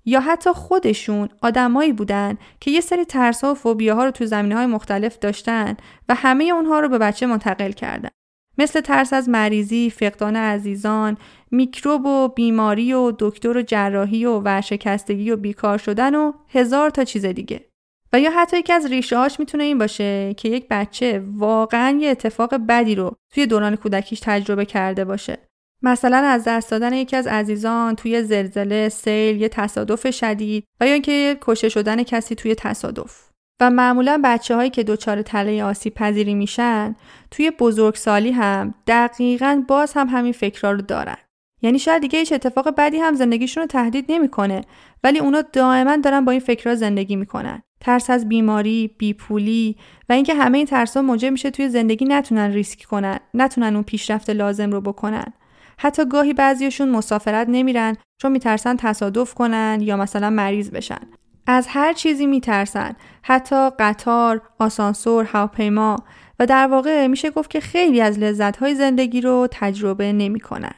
[0.05, 4.65] یا حتی خودشون آدمایی بودن که یه سری ترسا و فوبیاها رو تو زمینه های
[4.65, 5.77] مختلف داشتن
[6.09, 8.09] و همه اونها رو به بچه منتقل کردن
[8.57, 11.17] مثل ترس از مریضی، فقدان عزیزان،
[11.51, 17.03] میکروب و بیماری و دکتر و جراحی و ورشکستگی و بیکار شدن و هزار تا
[17.03, 17.66] چیز دیگه.
[18.13, 22.09] و یا حتی یکی از ریشه هاش می‌تونه این باشه که یک بچه واقعا یه
[22.09, 25.37] اتفاق بدی رو توی دوران کودکیش تجربه کرده باشه.
[25.81, 30.93] مثلا از دست دادن یکی از عزیزان توی زلزله، سیل، یه تصادف شدید و یا
[30.93, 33.27] اینکه کشته شدن کسی توی تصادف.
[33.61, 36.95] و معمولا بچه هایی که دچار تله آسیب پذیری میشن
[37.31, 41.17] توی بزرگسالی هم دقیقا باز هم همین فکرها رو دارن.
[41.61, 44.61] یعنی شاید دیگه هیچ اتفاق بدی هم زندگیشون رو تهدید نمی‌کنه
[45.03, 49.75] ولی اونا دائما دارن با این فکرها زندگی می‌کنن ترس از بیماری بیپولی
[50.09, 54.29] و اینکه همه این ترسا موجب میشه توی زندگی نتونن ریسک کنن نتونن اون پیشرفت
[54.29, 55.33] لازم رو بکنن.
[55.77, 61.01] حتی گاهی بعضیشون مسافرت نمیرن چون میترسن تصادف کنن یا مثلا مریض بشن.
[61.47, 65.95] از هر چیزی میترسن حتی قطار آسانسور هواپیما
[66.39, 70.73] و در واقع میشه گفت که خیلی از لذتهای زندگی رو تجربه نمی‌کنن.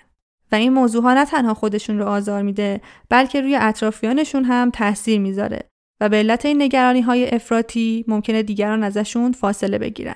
[0.51, 5.19] و این موضوع ها نه تنها خودشون رو آزار میده بلکه روی اطرافیانشون هم تاثیر
[5.19, 5.69] می‌ذاره.
[6.01, 10.15] و به علت این نگرانی های افراطی ممکنه دیگران ازشون فاصله بگیرن.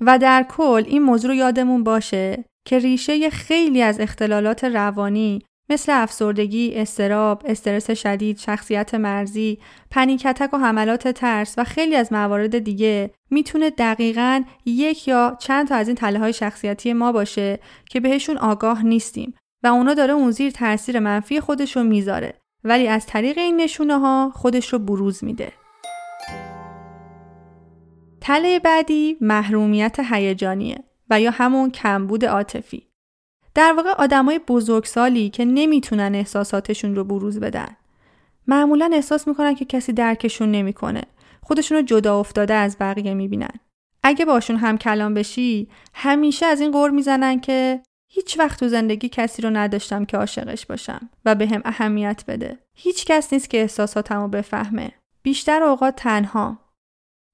[0.00, 5.92] و در کل این موضوع رو یادمون باشه که ریشه خیلی از اختلالات روانی مثل
[5.92, 9.58] افسردگی، استراب، استرس شدید، شخصیت مرزی،
[9.90, 15.74] پنیکتک و حملات ترس و خیلی از موارد دیگه می‌تونه دقیقا یک یا چند تا
[15.74, 17.58] از این تله های شخصیتی ما باشه
[17.90, 22.88] که بهشون آگاه نیستیم و اونا داره اون زیر تاثیر منفی خودش رو می‌ذاره ولی
[22.88, 25.52] از طریق این نشونه ها خودش رو بروز میده.
[28.20, 32.86] تله بعدی محرومیت هیجانیه و یا همون کمبود عاطفی.
[33.54, 37.76] در واقع آدمای بزرگسالی که نمی‌تونن احساساتشون رو بروز بدن.
[38.46, 41.02] معمولا احساس می‌کنن که کسی درکشون نمی‌کنه.
[41.42, 43.60] خودشون رو جدا افتاده از بقیه می‌بینن.
[44.02, 47.82] اگه باشون هم کلام بشی همیشه از این قور می‌زنن که
[48.14, 52.58] هیچ وقت تو زندگی کسی رو نداشتم که عاشقش باشم و به هم اهمیت بده.
[52.74, 54.92] هیچ کس نیست که احساساتمو بفهمه.
[55.22, 56.58] بیشتر اوقات تنها.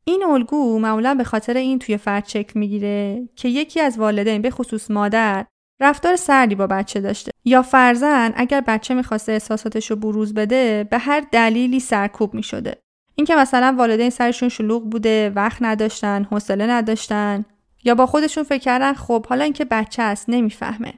[0.05, 4.51] این الگو معمولا به خاطر این توی فرد شکل می‌گیره که یکی از والدین به
[4.51, 5.47] خصوص مادر
[5.81, 10.99] رفتار سردی با بچه داشته یا فرزن اگر بچه می‌خواسته احساساتش رو بروز بده به
[10.99, 12.79] هر دلیلی سرکوب می‌شده
[13.15, 17.45] اینکه مثلا والدین سرشون شلوغ بوده وقت نداشتن حوصله نداشتن
[17.85, 20.95] یا با خودشون فکر کردن خب حالا اینکه بچه است نمی‌فهمه.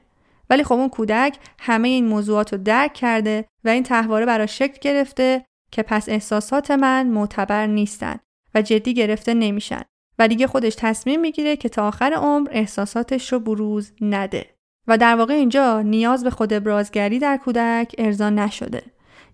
[0.49, 4.77] ولی خب اون کودک همه این موضوعات رو درک کرده و این تحواره برای شکل
[4.81, 8.19] گرفته که پس احساسات من معتبر نیستن
[8.55, 9.81] و جدی گرفته نمیشن.
[10.19, 14.45] و دیگه خودش تصمیم می‌گیره که تا آخر عمر احساساتش رو بروز نده.
[14.87, 18.83] و در واقع اینجا نیاز به خود ابرازگری در کودک ارضا نشده.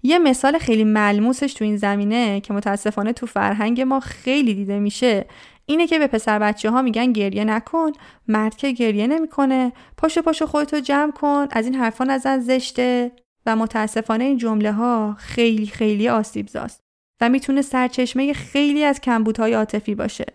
[0.04, 5.26] یه مثال خیلی ملموسش تو این زمینه که متاسفانه تو فرهنگ ما خیلی دیده میشه
[5.70, 7.92] اینه که به پسر بچه ها میگن گریه نکن
[8.28, 13.12] مرد که گریه نمی‌کنه پاشو پاشو خودتو جمع کن از این حرفا نزن زشته.
[13.46, 16.82] و متاسفانه این جمله ها خیلی خیلی آسیب زاست
[17.22, 20.26] و می‌تونه سرچشمه خیلی از کمبودهای عاطفی باشه.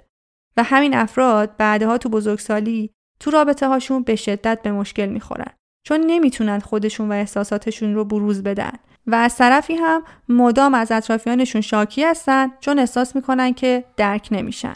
[0.57, 2.90] و همین افراد بعدها تو بزرگسالی
[3.21, 5.53] تو رابطه هاشون به شدت به مشکل می‌خورن.
[5.87, 8.73] چون نمی‌تونن خودشون و احساساتشون رو بروز بدن.
[9.07, 14.75] و از طرفی هم مدام از اطرافیانشون شاکی هستن چون احساس می‌کنن که درک نمیشن.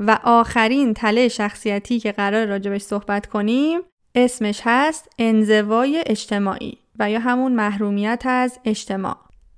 [0.00, 3.80] و آخرین تله شخصیتی که قرار راجبش صحبت کنیم
[4.14, 9.16] اسمش هست انزوای اجتماعی و یا همون محرومیت از اجتماع.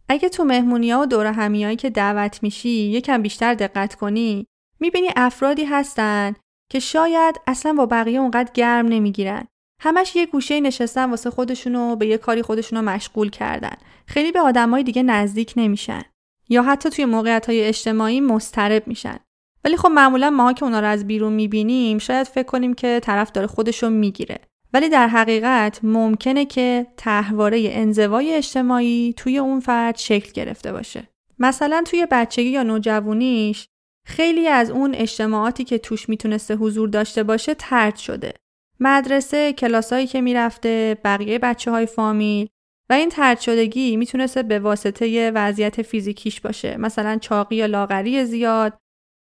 [0.09, 4.47] اگه تو مهمونی ها و دور همیایی که دعوت میشی یکم بیشتر دقت کنی
[4.81, 6.35] می‌بینی افرادی هستن
[6.71, 9.45] که شاید اصلا با بقیه اونقدر گرم نمی‌گیرن.
[9.81, 13.77] همش یه گوشه نشستن واسه خودشونو به یه کاری خودشونو مشغول کردن.
[14.07, 16.03] خیلی به آدمای دیگه نزدیک نمیشن.
[16.49, 19.17] یا حتی توی موقعیت های اجتماعی مسترب میشن.
[19.65, 23.33] ولی خب معمولا ما که اونا رو از بیرون می‌بینیم شاید فکر کنیم که طرف
[23.33, 24.39] داره خودشو می‌گیره.
[24.75, 31.09] ولی در حقیقت ممکنه که تحواره انزوای اجتماعی توی اون فرد شکل گرفته باشه.
[31.39, 33.67] مثلا توی بچگی یا نوجوانیش
[34.07, 38.33] خیلی از اون اجتماعاتی که توش می‌تونسته حضور داشته باشه ترد شده.
[38.81, 42.49] مدرسه، کلاسایی که می‌رفته، بقیه بچه های فامیل
[42.91, 46.77] و این ترد شدگی می‌تونسته به واسطه وضعیت فیزیکیش باشه.
[46.77, 48.79] مثلا چاقی یا لاغری زیاد،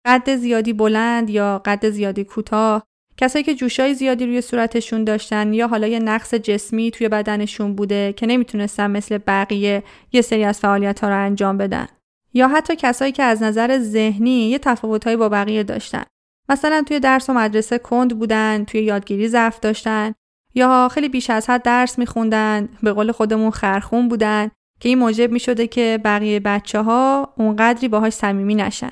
[0.05, 2.83] قد زیادی بلند یا قد زیادی کوتاه،
[3.17, 8.13] کسایی که جوشای زیادی روی صورتشون داشتن یا حالا یه نقص جسمی توی بدنشون بوده
[8.13, 11.87] که نمی‌تونستن مثل بقیه یه سری از فعالیت ها رو انجام بدن.
[12.33, 16.03] یا حتی کسایی که از نظر ذهنی یه تفاوتهایی با بقیه داشتن.
[16.49, 20.13] مثلا توی درس و مدرسه کند بودن، توی یادگیری ضعف داشتن
[20.55, 25.31] یا خیلی بیش از حد درس میخوندن، به قول خودمون خرخون بودن که این موجب
[25.31, 28.91] می‌شده که بقیه بچه ها اونقدری باهاش صمیمی نشن.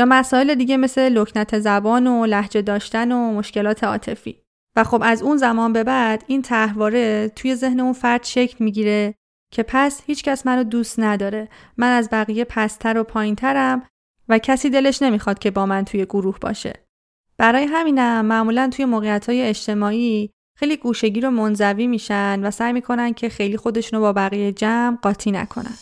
[0.00, 4.36] یا مسائل دیگه مثل لکنت زبان و لحجه داشتن و مشکلات عاطفی.
[4.76, 9.14] و خب از اون زمان به بعد این تحواره توی ذهن اون فرد شکل می‌گیره
[9.52, 11.48] که پس هیچکس منو دوست نداره.
[11.76, 13.82] من از بقیه پستر و پایینترم
[14.28, 16.72] و کسی دلش نمی‌خواد که با من توی گروه باشه.
[17.38, 23.12] برای همینم معمولا توی موقعیت های اجتماعی خیلی گوشگیر و منزوی میشن و سعی می‌کنن
[23.12, 25.74] که خیلی خودشونو با بقیه جمع قاطی نکنن.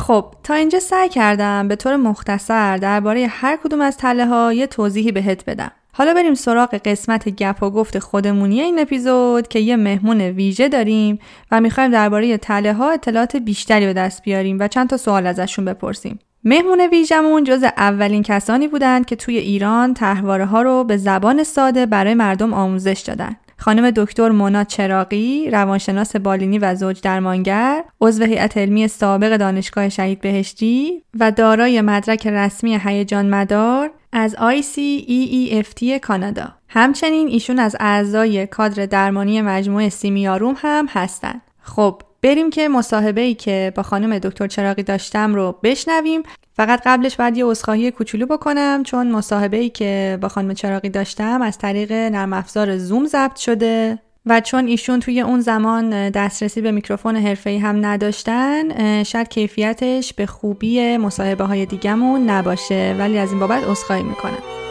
[0.00, 4.66] خب تا اینجا سعی کردم به طور مختصر درباره هر کدوم از تله ها یه
[4.66, 5.70] توضیحی بهت بدم.
[5.92, 11.18] حالا بریم سراغ قسمت گپ و گفت خودمونی این اپیزود که یه مهمون ویژه داریم
[11.50, 15.64] و می‌خوایم درباره تله ها اطلاعات بیشتری به دست بیاریم و چند تا سوال ازشون
[15.64, 16.18] بپرسیم.
[16.44, 21.86] مهمون ویژمون جز اولین کسانی بودند که توی ایران تحواره ها رو به زبان ساده
[21.86, 23.36] برای مردم آموزش دادن.
[23.60, 30.20] خانم دکتر مونا چراقی روانشناس بالینی و زوج درمانگر عضو هیئت علمی سابق دانشگاه شهید
[30.20, 36.54] بهشتی و دارای مدرک رسمی هیجان مدار از ICEEFT کانادا.
[36.68, 43.34] همچنین ایشون از اعضای کادر درمانی مجموعه سیمیاروم هم هستند خب بریم که مصاحبه ای
[43.34, 46.22] که با خانم دکتر چراقی داشتم رو بشنویم.
[46.56, 51.42] فقط قبلش باید یه عذرخواهی کوچولو بکنم چون مصاحبه ای که با خانم چراقی داشتم
[51.42, 56.70] از طریق نرم افزار زوم ضبط شده و چون ایشون توی اون زمان دسترسی به
[56.70, 62.96] میکروفون حرفه‌ای هم نداشتن شاید کیفیتش به خوبی مصاحبه های دیگمون نباشه.
[62.98, 64.69] ولی از این بابت عذرخواهی می‌کنم.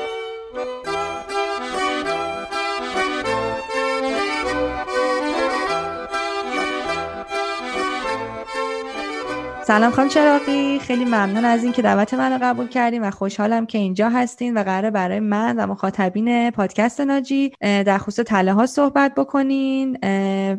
[9.69, 14.09] سلام خانم چراقی خیلی ممنون از اینکه دعوت منو قبول کردیم و خوشحالم که اینجا
[14.09, 19.97] هستین و قراره برای من و مخاطبین پادکست ناجی در خصوص تله ها صحبت بکنین.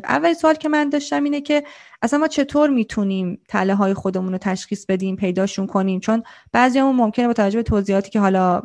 [0.03, 1.63] اول سوال که من داشتم اینه که
[2.01, 7.27] اصلا ما چطور می‌تونیم تله های خودمون رو تشخیص بدیم پیداشون کنیم؟ چون بعضیامون ممکنه
[7.27, 8.61] با توجه به توضیحاتی که حالا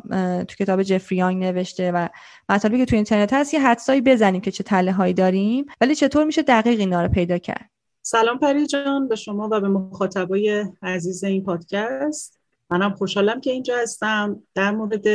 [0.47, 2.07] تو کتاب جفریانگ نوشته و
[2.49, 6.23] مطالبی که تو اینترنت هست یه حدسایی بزنیم که چه تله هایی داریم ولی چطور
[6.23, 7.76] میشه دقیق اینا رو پیدا کرد؟
[8.09, 12.39] سلام پری جان به شما و به مخاطبای عزیز این پادکست.
[12.69, 15.05] منم خوشحالم که اینجا هستم در مورد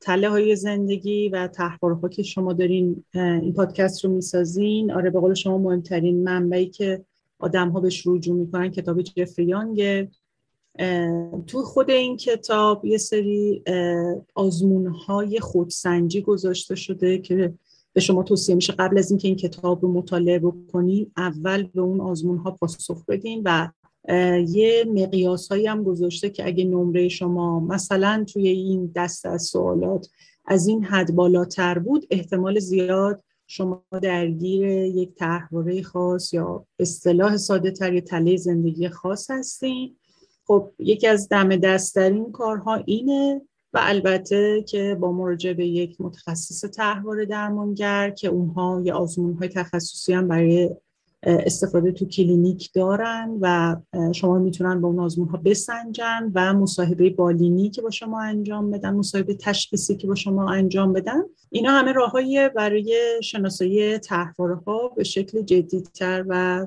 [0.00, 4.92] تله های زندگی و تحوارها که شما دارین این پادکست رو می‌سازین.
[4.92, 7.04] آره به قول شما مهمترین منبعی که
[7.38, 9.54] آدم ها بهش رجوع می‌کنن کتاب جفری
[11.46, 13.62] تو خود این کتاب یه سری
[14.34, 17.54] آزمون های خودسنجی گذاشته شده که
[17.92, 22.00] به شما توصیه میشه قبل از اینکه این کتاب رو مطالعه بکنین اول به اون
[22.00, 23.68] آزمون ها پاسخ بدین و
[24.48, 30.08] یه مقیاس هایی هم گذاشته که اگه نمره شما مثلا توی این دست از سوالات
[30.46, 37.70] از این حد بالاتر بود احتمال زیاد شما درگیر یک تحواره خاص یا اصطلاح ساده
[37.70, 39.96] تر یه تله زندگی خاص هستین.
[40.46, 43.42] خب یکی از دم دستترین کارها اینه
[43.72, 49.48] و البته که با مراجعه به یک متخصص تحوار درمانگر که اونها یه آزمون های
[49.48, 50.70] تخصصی هم برای
[51.22, 53.76] استفاده تو کلینیک دارن و
[54.12, 58.94] شما می‌تونن با اون آزمون ها بسنجن و مصاحبه بالینی که با شما انجام بدن
[58.94, 61.22] مصاحبه تشخیصی که با شما انجام بدن.
[61.50, 66.66] اینا همه راههایی برای شناسایی تحواره ها به شکل جدیدتر و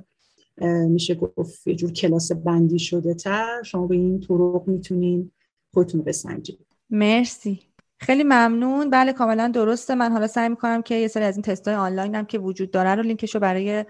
[0.88, 3.64] میشه گفت یه جور کلاس بندی شده تر.
[3.64, 5.32] شما به این طرق می‌تونین
[5.74, 6.73] خودتون بسنجید.
[6.90, 7.60] مرسی.
[8.00, 8.90] خیلی ممنون.
[8.90, 9.96] بله کاملا درسته.
[9.96, 12.72] من حالا سعی می‌کنم که یه سری از این تست های آنلاین هم که وجود
[12.72, 13.86] داره رو لینکش رو برای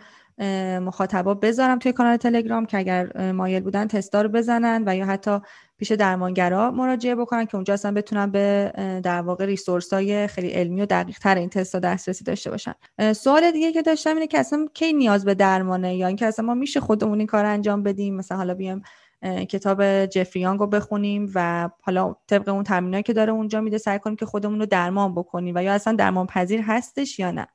[0.79, 5.39] مخاطبا بذارم توی کانال تلگرام که اگر مایل بودن تستا رو بزنن و یا حتی
[5.77, 8.71] پیش درمانگرا مراجعه بکنن که اونجا اصلا بتونن به
[9.03, 12.73] در واقع ریسورس های خیلی علمی و دقیق تر این تستا دسترسی داشته باشن.
[13.15, 16.53] سوال دیگه که داشتم اینه که اصلا کی نیاز به درمانه؟ یا اینکه اصلا ما
[16.53, 18.81] میشه خودمون این کار انجام بدیم؟ مثلا حالا بیام
[19.23, 24.15] کتاب جفریانگ رو بخونیم و حالا طبق اون تمرینایی که داره اونجا میده سعی کنیم
[24.15, 27.47] که خودمون رو درمان بکنیم و یا اصلا درمان پذیر هستش یا نه.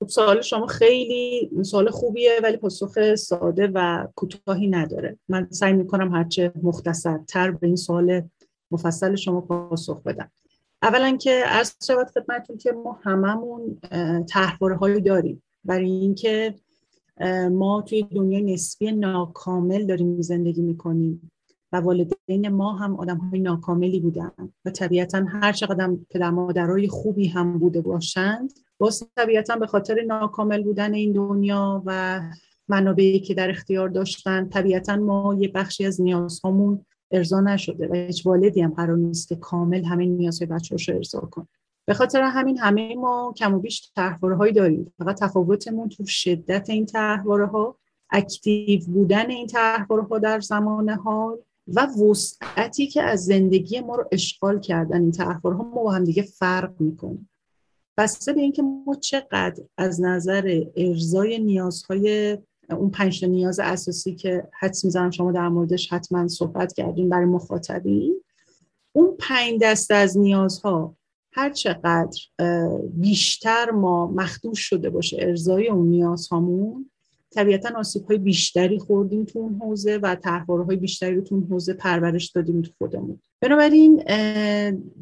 [0.00, 5.18] خب سوال شما خیلی سوال خوبیه ولی پاسخ ساده و کوتاهی نداره.
[5.28, 8.22] من سعی می‌کنم هرچه مختصرتر به این سوال
[8.70, 10.30] مفصل شما پاسخ بدم.
[10.82, 13.80] اولا که عرض شود خدمتتون که ما هممون
[14.28, 15.42] تحواره هایی داریم.
[15.64, 16.54] برای اینکه
[17.52, 21.30] ما توی دنیای نسبی ناکامل داریم زندگی می‌کنیم
[21.72, 24.32] و والدین ما هم آدم های ناکاملی بودن
[24.64, 30.62] و طبیعتا هر چقدر پدر مادرای خوبی هم بوده باشند باز طبیعتا به خاطر ناکامل
[30.62, 32.20] بودن این دنیا و
[32.68, 38.26] منابعی که در اختیار داشتن طبیعتا ما یه بخشی از نیازهامون ارضا نشده و هیچ
[38.26, 41.48] والدی هم قرار نیست که کامل همه نیازهای بچه رو ارضا کنه.
[41.88, 44.92] به خاطر همین همه ما کم و بیش هایی داریم.
[44.98, 47.78] فقط تفاوتمون تو شدت این تحواره ها
[48.10, 54.08] اکتیو بودن این تحواره ها در زمان حال و وسعتی که از زندگی ما رو
[54.12, 57.30] اشغال کردن این تحواره ها ما با هم دیگه فرق می‌کنیم
[57.98, 62.38] بسته به اینکه ما چقدر از نظر ارزای نیازهای
[62.70, 68.22] اون پنج نیاز اساسی که حدس می‌زنم شما در موردش حتما صحبت کردیم برای مخاطبین
[68.92, 70.97] اون پنج دسته از نیازها
[71.32, 72.18] هر چقدر
[72.90, 76.90] بیشتر ما مخدوش شده باشه ارزای اون نیازهامون
[77.30, 81.46] طبیعتا آسیب های بیشتری خوردیم تو اون حوزه و تحواره های بیشتری رو تو اون
[81.50, 83.20] حوزه پرورش دادیم تو خودمون.
[83.40, 83.96] بنابراین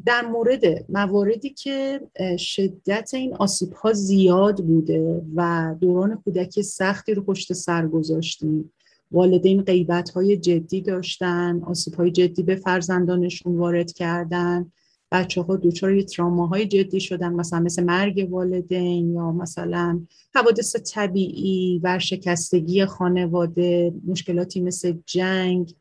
[0.05, 2.01] در مورد مواردی که
[2.39, 8.71] شدت این آسیب ها زیاد بوده و دوران کودکی سختی رو پشت سر گذاشتیم
[9.11, 14.71] والدین غیبت های جدی داشتن آسیب های جدی به فرزندانشون وارد کردن
[15.11, 20.01] بچه ها دچار یه تراماهای جدی شدن مثلا مثل مرگ والدین یا مثلا
[20.35, 25.73] حوادث طبیعی ورشکستگی خانواده مشکلاتی مثل جنگ.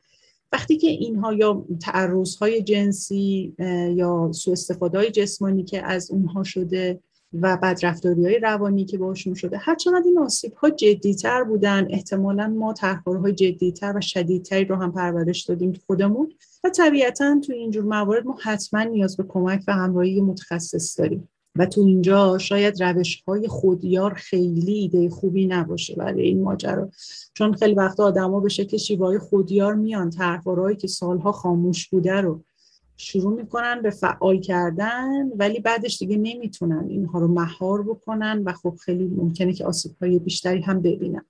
[0.52, 3.54] وقتی که اینها یا تعرض های جنسی
[3.96, 7.00] یا سوء استفاده های جسمانی که از اونها شده
[7.42, 9.56] و بدرفتاری های روانی که باشون شده.
[9.56, 14.92] هرچند این آسیب ها جدیتر بودن احتمالا ما تحقیل های جدیتر و شدیدتری رو هم
[14.92, 16.32] پرورش دادیم تو خودمون.
[16.64, 21.28] و طبیعتا تو اینجور موارد ما حتما نیاز به کمک و همراهی متخصص داریم.
[21.56, 26.90] و تو اینجا شاید روش های خودیار خیلی ایده خوبی نباشه برای این ماجرا.
[27.34, 32.44] چون خیلی وقت آدما به شکل شیوای خودیار میان طرحوارهایی که سالها خاموش بوده رو
[32.96, 38.74] شروع می‌کنن به فعال کردن ولی بعدش دیگه نمی‌تونن اینها رو مهار بکنن و خب
[38.84, 41.24] خیلی ممکنه که آسیب های بیشتری هم ببینن.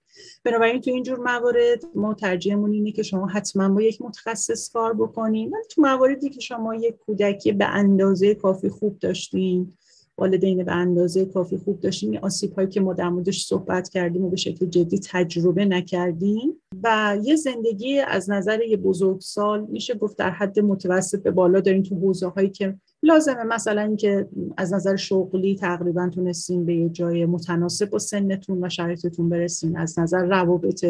[0.44, 5.50] بنابراین تو اینجور موارد ما ترجیحمون اینه که شما حتما با یک متخصص کار بکنین.
[5.50, 9.72] ولی تو مواردی که شما یک کودکی به اندازه کافی خوب داشتین
[10.18, 12.10] والدین به اندازه کافی خوب داشتیم.
[12.10, 16.52] این آسیب هایی که ما در موردش صحبت کردیم و به شکل جدی تجربه نکردیم.
[16.84, 21.82] و یه زندگی از نظر یه بزرگسال میشه گفت در حد متوسط به بالا داریم
[21.82, 23.44] تو حوزه هایی که لازمه.
[23.44, 29.28] مثلا اینکه از نظر شغلی تقریبا تونستین به یه جای متناسب با سنتون و شرایطتون
[29.28, 30.84] برسین از نظر روابط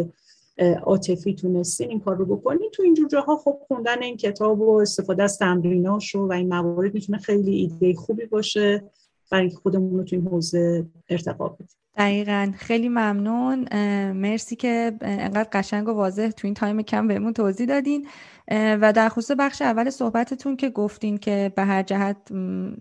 [0.82, 2.70] عاطفی تونستین این کار رو بکنین.
[2.72, 7.18] تو اینجور جاها خب خوندن این کتاب و استفاده از تمریناشو و این موارد می‌تونه
[7.18, 8.84] خیلی ایده خوبی باشه.
[9.30, 11.68] برای اینکه خودمون رو تو این حوزه ارتقا بدیم.
[11.96, 12.52] دقیقا.
[12.56, 13.68] خیلی ممنون.
[14.12, 18.06] مرسی که انقدر قشنگ و واضح تو این تایم کم بهمون توضیح دادین.
[18.50, 22.16] و در خصوص بخش اول صحبتتون که گفتین که به هر جهت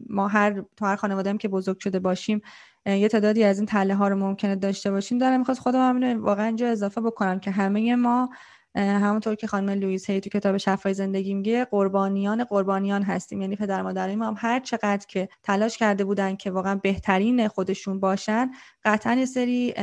[0.09, 2.41] ما هر تو هر خانواده که بزرگ شده باشیم
[2.85, 5.17] یه تعدادی از این تله ها رو ممکنه داشته باشیم.
[5.17, 8.29] دارم می‌خواست خودم هم واقعا اینجا اضافه بکنم که همه ما
[8.75, 13.41] همونطور که خانم لوئیس هی تو کتاب شفای زندگی میگه قربانیان قربانیان هستیم.
[13.41, 17.99] یعنی پدر مادرای ما هم هر چقدر که تلاش کرده بودن که واقعا بهترین خودشون
[17.99, 18.51] باشن
[18.83, 19.73] قطعا یه سری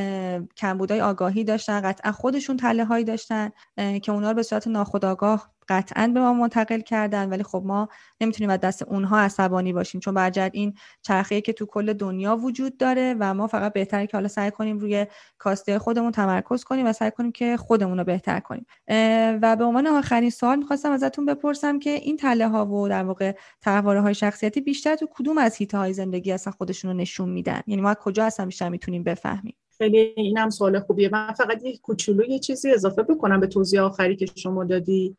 [0.57, 6.11] کمبودای آگاهی داشتن قطعا خودشون تله هایی داشتن که اونا رو به صورت ناخودآگاه قطعا
[6.15, 7.89] به ما منتقل کردن ولی خب ما
[8.21, 10.01] نمی‌تونیم از دست اونها عصبانی باشیم.
[10.01, 14.17] چون برجرد این چرخه که تو کل دنیا وجود داره و ما فقط بهتره که
[14.17, 15.07] حالا سعی کنیم روی
[15.39, 18.67] کاسته خودمون تمرکز کنیم و سعی کنیم که خودمون رو بهتر کنیم.
[19.43, 23.33] و به عنوان آخرین سوال می‌خواستم ازتون بپرسم که این تله ها و در واقع
[23.61, 27.61] تحواره های شخصیتی بیشتر تو کدوم از هیته های زندگی اصلا خودشون رو نشون میدن؟
[27.67, 31.09] یعنی ما کجا اصلا بیشتر می‌تونیم بفهمیم؟ خیلی اینم سوال خوبیه.
[31.13, 35.17] من فقط یک کوچولو یه چیزی اضافه بکنم به توضیح آخری که شما دادی.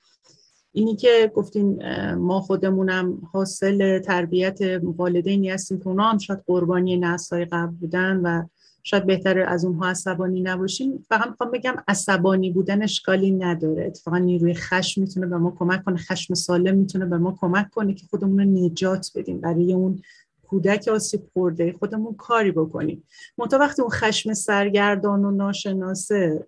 [0.76, 1.80] اینی که گفتیم
[2.16, 8.44] ما خودمونم حاصل تربیت والدینی هستیم که اونا هم شاید قربانی نسای قبل بودن و
[8.84, 11.06] شاید بهتر از اونها عصبانی نباشیم.
[11.10, 13.86] فقط می‌خوام بگم عصبانی بودن اشکالی نداره.
[13.86, 17.94] اتفاقا نیروی خشم می‌تونه به ما کمک کنه خشم سالم می‌تونه به ما کمک کنه
[17.94, 20.02] که خودمون رو نجات بدیم برای اون
[20.48, 21.74] کودک آسیب خورده.
[21.80, 23.04] خودمون کاری بکنیم.
[23.38, 26.48] منتها وقتی اون خشم سرگردان و ناشناسه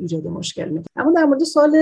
[0.00, 0.86] ایجاد مشکل می‌کنه.
[0.96, 1.76] اما در مورد سال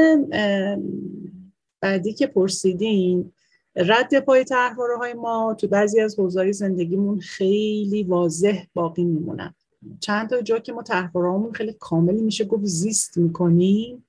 [1.81, 3.33] بعدی که پرسیدین
[3.77, 9.55] رد پای تحواره های ما تو بعضی از حوزه‌های زندگیمون خیلی واضح باقی میمونن
[10.01, 14.05] چند تا جا که ما تحوارهامون خیلی کاملی میشه گفت زیست می‌کنیم.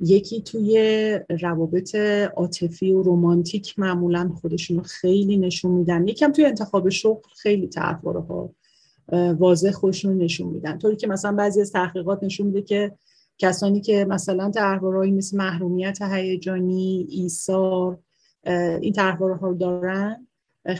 [0.00, 1.94] یکی توی روابط
[2.36, 6.08] عاطفی و رومانتیک معمولا خودشون خیلی نشون میدن.
[6.08, 8.50] یکم توی انتخاب شغل خیلی تحواره ها
[9.38, 10.78] واضح خودشون نشون میدن.
[10.78, 12.92] طوری که مثلا بعضی از تحقیقات نشون میده که
[13.38, 17.98] کسانی که مثلا تحوارهایی مثل محرومیت هیجانی ایثار
[18.80, 20.26] این تحواره ها رو دارن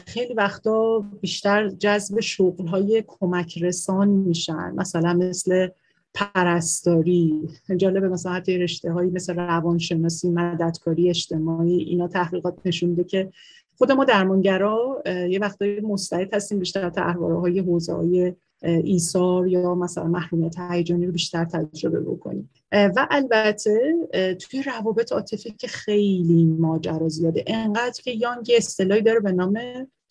[0.05, 4.73] خیلی وقتا بیشتر جذب شغل های کمک رسان میشن.
[4.75, 5.67] مثلا مثل
[6.13, 13.31] پرستاری جالبه مثلا حتی رشته هایی مثل روانشناسی مددکاری اجتماعی اینا تحقیقات نشونده که
[13.77, 18.33] خود ما درمانگرا یه وقتایی مستعد هستیم بیشتر تحواره های حوزه های
[18.63, 22.49] ایثار یا مثلا محرومیت هیجانی رو بیشتر تجربه بکنیم.
[22.71, 23.93] و البته
[24.41, 29.59] توی روابط عاطفی که خیلی ماجرا زیاده انقدر که یانگ اصطلاحی داره به نام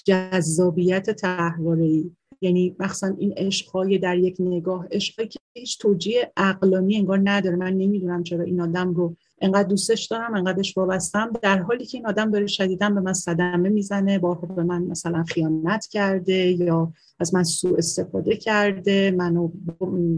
[0.05, 2.05] جذابیت تحواره
[2.41, 7.57] یعنی مثلا این عشقهای در یک نگاه عشقی که هیچ توجیه عقلانی انگار نداره.
[7.57, 11.33] من نمی‌دونم چرا این آدم رو انقدر دوستش دارم انقدرش وابستم.
[11.43, 15.25] در حالی که این آدم داره شدیدا به من صدمه می‌زنه بارها به من مثلا
[15.25, 19.51] خیانت کرده یا از من سوء استفاده کرده منو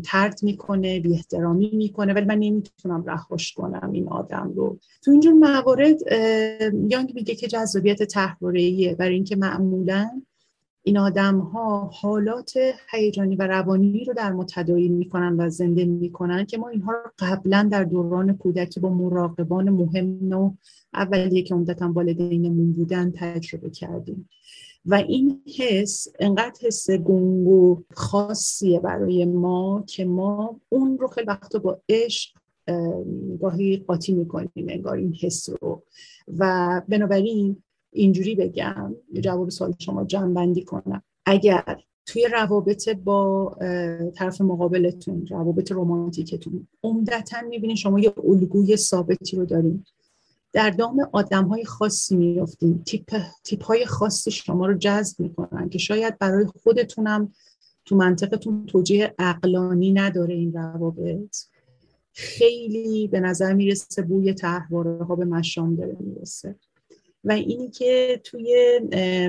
[0.05, 4.79] ترد می‌کنه بی احترامی می‌کنه ولی من نمی‌تونم رهاش کنم این آدم رو.
[5.05, 5.99] تو اینجور موارد
[6.89, 10.23] یانگ میگه که جذابیت تحواره برای اینکه معمولا
[10.87, 12.53] این آدم ها حالات
[12.91, 17.11] هیجانی و روانی رو در ما تداعی می‌کنن و زنده می‌کنن که ما اینها رو
[17.19, 20.53] قبلا در دوران کودکی با مراقبان مهم و
[20.95, 24.29] اولیه که عمدتا والدینمون بودن تجربه کردیم.
[24.87, 31.59] و این حس انقدر حس گنگ خاصیه برای ما که ما اون رو خیلی وقتا
[31.59, 32.31] با عشق
[33.41, 35.83] گاهی قاطی می‌کنیم انگار این حس رو.
[36.39, 37.63] و بنابراین
[37.95, 41.03] اینجوری بگم جواب سوال شما جنبندی کنم.
[41.27, 43.57] اگر توی روابط با
[44.15, 49.85] طرف مقابلتون روابط رومانتیکتون عمدتا می‌بینید شما یه الگوی ثابتی رو داریم
[50.53, 55.79] در دام آدم های خاصی میفتیم تیپ, تیپ های خاصی شما رو جذب می‌کنن که
[55.79, 57.33] شاید برای خودتونم
[57.85, 61.37] تو منطقتون توجیه اقلانی نداره این روابط.
[62.13, 66.57] خیلی به نظر می‌رسه بوی تحواره ها به مشام داره می‌رسه.
[67.25, 68.81] و اینی که توی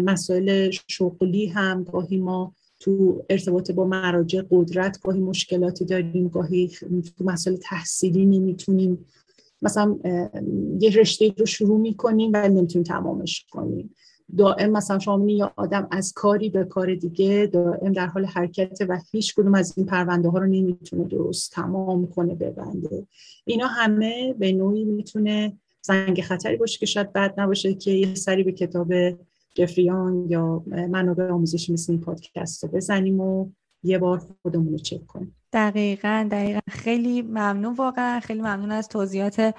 [0.03, 6.67] مسائل شغلی هم گاهی ما تو ارتباط با مراجع قدرت گاهی مشکلاتی داریم گاهی
[7.17, 9.05] تو مسائل تحصیلی نمی‌تونیم.
[9.61, 9.99] مثلا
[10.79, 13.95] یه رشته رو شروع می‌کنیم ولی نمی‌تونیم تمامش کنیم.
[14.37, 18.99] دائم مثلا شما یا آدم از کاری به کار دیگه دائم در حال حرکت و
[19.11, 23.07] هیچ کدوم از این پرونده ها رو نمی‌تونه درست تمام کنه ببنده.
[23.45, 28.43] اینا همه به نوعی می‌تونه زنگ خطری باشه که شاید بد نباشه که یه سری
[28.43, 28.93] به کتاب
[29.55, 33.49] جفریان یا منابع آموزشی مثل این پادکست رو بزنیم و
[33.83, 35.36] یه بار خودمون رو چک کنیم.
[35.53, 36.59] دقیقا دقیقا.
[36.69, 38.19] خیلی ممنون واقعا.
[38.19, 39.55] خیلی ممنون از توضیحات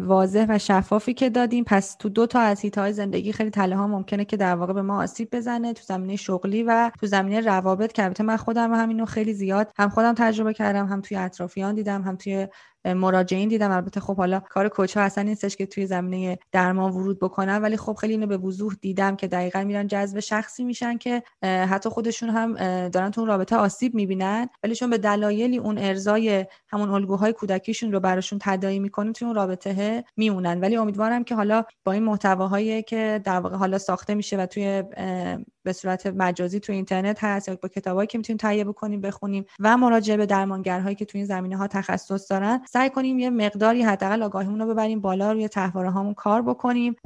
[0.00, 1.64] واضح و شفافی که دادیم.
[1.64, 4.82] پس تو دو تا از های زندگی خیلی تله ها ممکنه که در واقع به
[4.82, 5.72] ما آسیب بزنه.
[5.72, 9.88] تو زمینه شغلی و تو زمینه روابط که البته من خودم همینو خیلی زیاد هم
[9.88, 12.48] خودم تجربه کردم هم توی اطرافیان دیدم هم توی
[12.86, 13.70] مراجعین دیدم.
[13.70, 17.76] البته خب حالا کار کوچ ها اصلا نیستش که توی زمینه درمان ورود بکنن ولی
[17.76, 22.28] خب خیلی اینو به وضوح دیدم که دقیقا میرن جذب شخصی میشن که حتی خودشون
[22.28, 22.54] هم
[22.88, 28.00] دارن تو رابطه آسیب می‌بینن ولی چون به دلایلی اون ارزای همون الگوهای کودکیشون رو
[28.00, 30.60] براشون تداعی می‌کنه توی اون رابطه میمونن.
[30.60, 34.82] ولی امیدوارم که حالا با این محتواهایی که در واقع حالا ساخته میشه و توی
[35.62, 39.76] به صورت مجازی توی اینترنت هست یا با کتابایی که می‌تونیم تهیه بکنیم بخونیم و
[39.76, 44.22] مراجعه به درمانگرهایی که توی این زمینه ها تخصص دارن سعی کنیم یه مقداری حداقل
[44.22, 46.96] آگاهیمون رو ببریم بالا روی تحواره هامون کار بکنیم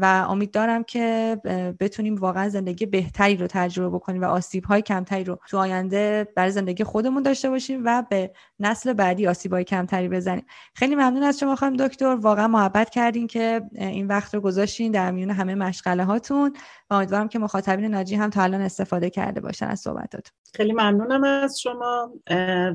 [0.00, 1.36] و امید دارم که
[1.80, 6.50] بتونیم واقعا زندگی بهتری رو تجربه بکنیم و آسیب های کمتری رو تو آینده برای
[6.50, 10.46] زندگی خودمون داشته باشیم و به نسل بعدی آسیب های کمتری بزنیم.
[10.74, 12.14] خیلی ممنون از شما خانم دکتر.
[12.14, 16.52] واقعا محبت کردین که این وقت رو گذاشتین در میون همه مشغله هاتون
[16.90, 21.24] و امیدوارم که مخاطبین ناجی هم تا الان استفاده کرده باشن از صحبتات خیلی ممنونم
[21.24, 22.12] از شما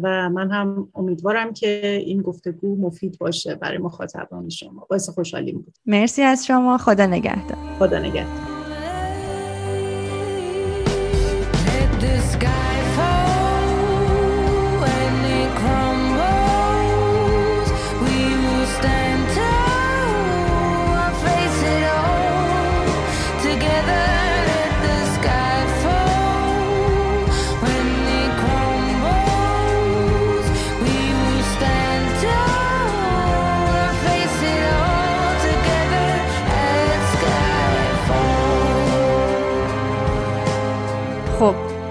[0.03, 4.87] و من هم امیدوارم که این گفت گفتگو مفید باشه برای مخاطبان شما.
[4.89, 5.73] باعث خوشحالی بود.
[5.85, 6.77] مرسی از شما.
[6.77, 7.57] خدا نگهدار.
[7.79, 8.50] خدا نگهدار.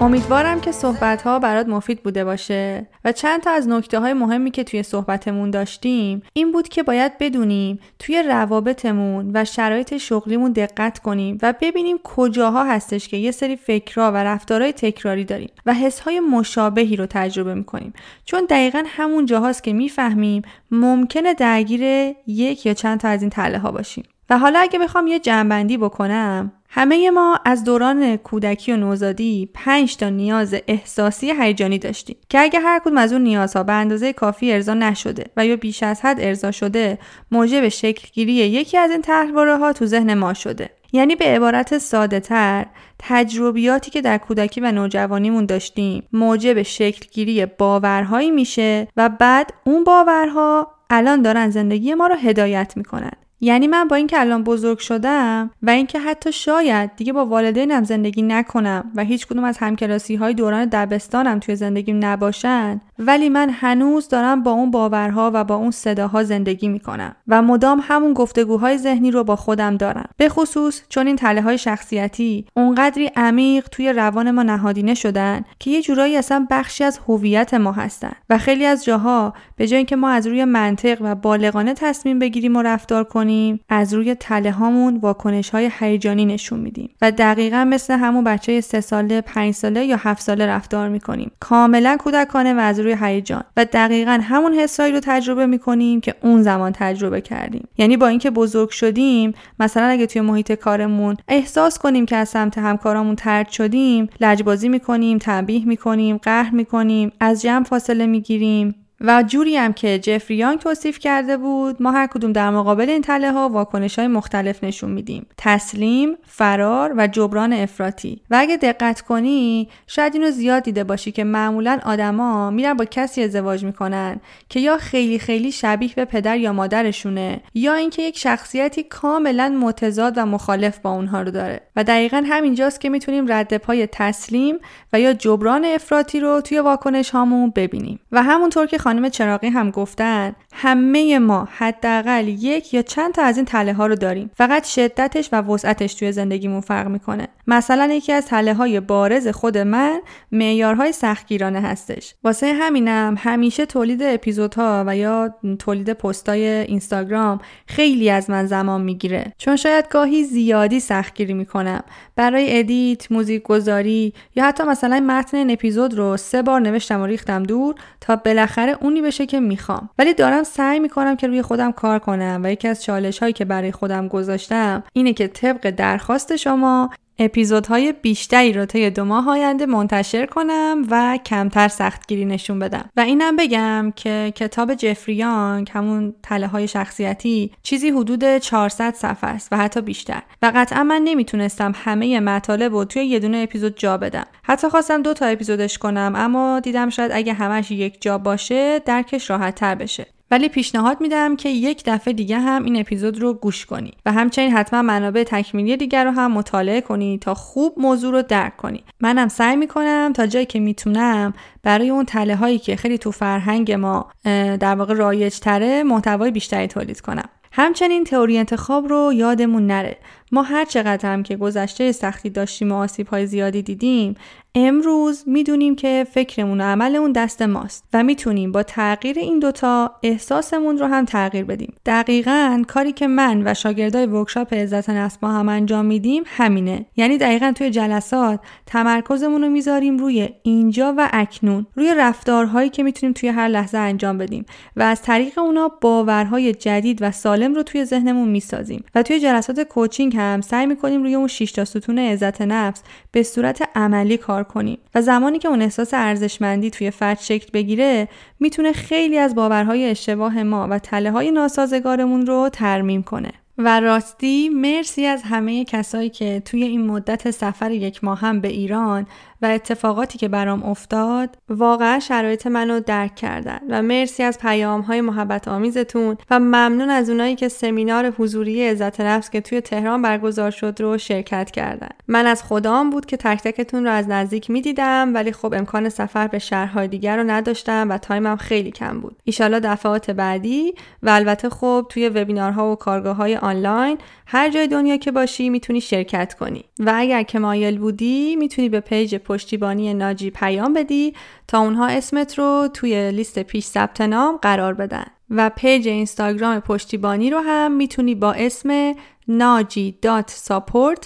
[0.01, 2.87] امیدوارم که صحبت ها برات مفید بوده باشه.
[3.05, 7.17] و چند تا از نکته های مهمی که توی صحبتمون داشتیم این بود که باید
[7.17, 13.55] بدونیم توی روابطمون و شرایط شغلیمون دقت کنیم و ببینیم کجاها هستش که یه سری
[13.55, 15.75] فکرها و رفتارهای تکراری داریم و
[16.05, 17.93] های مشابهی رو تجربه می‌کنیم.
[18.25, 20.41] چون دقیقا همون جاهاست که می‌فهمیم
[20.71, 21.81] ممکنه درگیر
[22.27, 24.03] یک یا چند تا از این تله ها باشیم.
[24.29, 29.97] و حالا اگه بخوام یه جنبندی بکنم همه ما از دوران کودکی و نوزادی پنج
[29.97, 34.53] تا نیاز احساسی هیجانی داشتیم که اگه هر کدوم از اون نیازها به اندازه کافی
[34.53, 36.99] ارضا نشده و یا بیش از حد ارضا شده
[37.31, 40.69] موجب شکلگیری یکی از این تحواره ها تو ذهن ما شده.
[40.93, 42.65] یعنی به عبارت ساده تر
[42.99, 50.67] تجربیاتی که در کودکی و نوجوانیمون داشتیم موجب شکلگیری باورهایی میشه و بعد اون باورها
[50.89, 53.11] الان دارن زندگی ما رو هدایت می‌کنن.
[53.43, 58.21] یعنی من با اینکه الان بزرگ شدم و اینکه حتی شاید دیگه با والدینم زندگی
[58.21, 64.07] نکنم و هیچ کدوم از همکلاسی های دوران دبستانم توی زندگیم نباشن ولی من هنوز
[64.07, 69.11] دارم با اون باورها و با اون صداها زندگی می‌کنم و مدام همون گفتگوهای ذهنی
[69.11, 70.09] رو با خودم دارم.
[70.17, 75.71] به خصوص چون این تله های شخصیتی اونقدری عمیق توی روان ما نهادینه شدن که
[75.71, 79.95] یه جورایی اصلا بخشی از هویت ما هستن و خیلی از جاها به جای اینکه
[79.95, 83.30] ما از روی منطق و بالغانه تصمیم بگیریم و رفتار کنیم
[83.69, 88.81] از روی تله هامون واکنش های هیجانی نشون میدیم و دقیقا مثل همون بچه سه
[88.81, 91.31] ساله پنج ساله یا هفت ساله رفتار می‌کنیم.
[91.39, 96.43] کاملا کودکانه و از روی هیجان و دقیقا همون حسایی رو تجربه می‌کنیم که اون
[96.43, 97.67] زمان تجربه کردیم.
[97.77, 102.57] یعنی با اینکه بزرگ شدیم مثلا اگه توی محیط کارمون احساس کنیم که از سمت
[102.57, 108.75] همکارامون ترد شدیم لجبازی می‌کنیم تنبیه می‌کنیم قهر می‌کنیم از جمع فاصله می‌گیریم.
[109.03, 113.01] و جوری هم که جفری یانگ توصیف کرده بود ما هر کدوم در مقابل این
[113.01, 115.25] تله ها واکنش های مختلف نشون میدیم.
[115.37, 118.21] تسلیم فرار و جبران افراطی.
[118.29, 123.23] و اگه دقت کنی شاید اینو زیاد دیده باشی که معمولا آدما میرن با کسی
[123.23, 128.83] ازدواج می‌کنن که یا خیلی خیلی شبیه به پدر یا مادرشونه یا اینکه یک شخصیتی
[128.83, 131.61] کاملا متضاد و مخالف با اونها رو داره.
[131.75, 134.55] و دقیقا همینجاست که می‌تونیم رد پای تسلیم
[134.93, 137.99] و یا جبران افراطی رو توی واکنش هامون ببینیم.
[138.11, 143.37] و همونطور که خانم چراقی هم گفتن همه ما حداقل یک یا چند تا از
[143.37, 144.31] این تله ها رو داریم.
[144.35, 147.27] فقط شدتش و وسعتش توی زندگیمون فرق می‌کنه.
[147.47, 152.15] مثلا یکی از تله های بارز خود من معیارهای سختگیرانه هستش.
[152.23, 159.33] واسه همینم همیشه تولید اپیزودها و یا تولید پستای اینستاگرام خیلی از من زمان می‌گیره.
[159.37, 161.83] چون شاید گاهی زیادی سختگیری می‌کنم.
[162.15, 167.05] برای edit موزیک گذاری یا حتی مثلا متن این اپیزود رو سه بار نوشتم و
[167.05, 169.89] ریختم دور تا بالاخره اونی بشه که می‌خوام.
[169.99, 173.45] ولی دارم سعی می‌کنم که روی خودم کار کنم و یکی از چالش هایی که
[173.45, 176.89] برای خودم گذاشتم اینه که طبق درخواست شما
[177.21, 182.89] اپیزودهای بیشتری رو طی دو ماه آینده منتشر کنم و کمتر سختگیری نشون بدم.
[182.97, 189.29] و اینم بگم که کتاب جفری یانگ همون تله های شخصیتی چیزی حدود 400 صفحه
[189.29, 190.21] است و حتی بیشتر.
[190.41, 194.25] و قطعا من نمی‌تونستم همه مطالب رو توی یه دونه اپیزود جا بدم.
[194.43, 199.29] حتی خواستم دو تا اپیزودش کنم اما دیدم شاید اگه همش یک جا باشه درکش
[199.29, 200.07] راحت تر بشه.
[200.31, 204.51] ولی پیشنهاد میدم که یک دفعه دیگه هم این اپیزود رو گوش کنی و همچنین
[204.51, 208.83] حتما منابع تکمیلی دیگر رو هم مطالعه کنی تا خوب موضوع رو درک کنی.
[208.99, 213.71] منم سعی می‌کنم تا جایی که می‌تونم برای اون تله هایی که خیلی تو فرهنگ
[213.71, 214.11] ما
[214.59, 217.29] در واقع رایج تره محتوای بیشتری تولید کنم.
[217.51, 219.97] همچنین تئوری انتخاب رو یادمون نره.
[220.31, 224.15] ما هر چقدر هم که گذشته سختی داشتیم و آسیب های زیادی دیدیم
[224.55, 230.77] امروز می‌دونیم که فکرمون و عملمون دست ماست و می‌تونیم با تغییر این دوتا احساسمون
[230.77, 231.73] رو هم تغییر بدیم.
[231.85, 236.85] دقیقا کاری که من و شاگردای ورکشاپ عزت نفس ما هم انجام میدیم همینه.
[236.95, 243.13] یعنی دقیقا توی جلسات تمرکزمون رو می‌ذاریم روی اینجا و اکنون روی رفتارهایی که می‌تونیم
[243.13, 247.85] توی هر لحظه انجام بدیم و از طریق اونا باورهای جدید و سالم رو توی
[247.85, 252.41] ذهنمون می‌سازیم و توی جلسات کوچینگ هم سعی می‌کنیم روی اون 6 تا ستون عزت
[252.41, 257.49] نفس به صورت عملی کار کنیم و زمانی که اون احساس ارزشمندی توی فرد شکل
[257.53, 258.07] بگیره
[258.39, 263.31] می‌تونه خیلی از باورهای اشتباه ما و تله های ناسازگارمون رو ترمیم کنه.
[263.57, 268.47] و راستی مرسی از همه کسایی که توی این مدت سفر یک ماه هم به
[268.47, 269.07] ایران
[269.41, 275.01] و اتفاقاتی که برام افتاد واقعا شرایط منو درک کردن و مرسی از پیام های
[275.01, 280.51] محبت آمیزتون و ممنون از اونایی که سمینار حضوری عزت نفس که توی تهران برگزار
[280.51, 281.89] شد رو شرکت کردن.
[282.07, 286.27] من از خدام بود که تک تکتون رو از نزدیک می‌دیدم ولی خب امکان سفر
[286.27, 289.15] به شهرهای دیگر رو نداشتم و time م خیلی کم بود.
[289.23, 290.73] ایشالا دفعات بعدی
[291.03, 295.81] و البته خب توی وبینارها و کارگاه های آنلاین هر جای دنیا که باشی می‌تونی
[295.81, 296.65] شرکت کنی.
[296.79, 301.13] و اگر که مایل بودی می‌تونی به page پشتیبانی ناجی پیام بدی
[301.47, 305.05] تا اونها اسمت رو توی لیست پیش ثبت نام قرار بدن.
[305.29, 308.95] و page اینستاگرام پشتیبانی رو هم می‌تونی با اسم
[309.27, 310.51] ناجی dot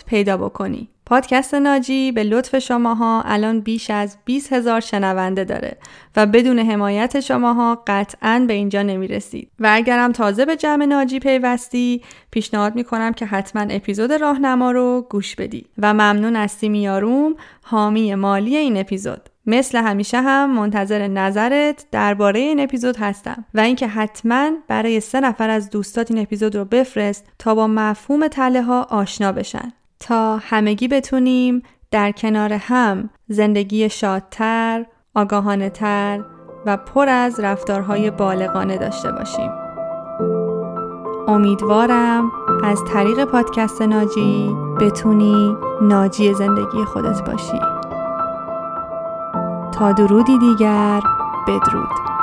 [0.06, 0.90] پیدا بکنی.
[1.06, 5.78] پادکست ناجی به لطف شماها الان بیش از 20 هزار شنونده داره
[6.16, 9.52] و بدون حمایت شماها قطعا به اینجا نمی رسید.
[9.60, 12.02] و اگرم تازه به جمع ناجی پیوستی
[12.32, 18.16] پیشنهاد می کنم که حتما اپیزود راهنما رو گوش بدی و ممنون از سیمیاروم حامی
[18.16, 19.30] مالی این اپیزود.
[19.46, 25.50] مثل همیشه هم منتظر نظرت درباره این اپیزود هستم و اینکه حتما برای سه نفر
[25.50, 29.74] از دوستات این اپیزود رو بفرست تا با مفهوم تله ها آشنا بشن.
[30.06, 34.86] تا همگی بتونیم در کنار هم زندگی شادتر،
[35.16, 36.24] آگاهانه تر
[36.66, 39.52] و پر از رفتارهای بالغانه داشته باشیم.
[41.28, 42.32] امیدوارم
[42.64, 47.60] از طریق پادکست ناجی بتونی ناجی زندگی خودت باشی.
[49.74, 51.02] تا درودی دیگر
[51.48, 52.15] بدرود.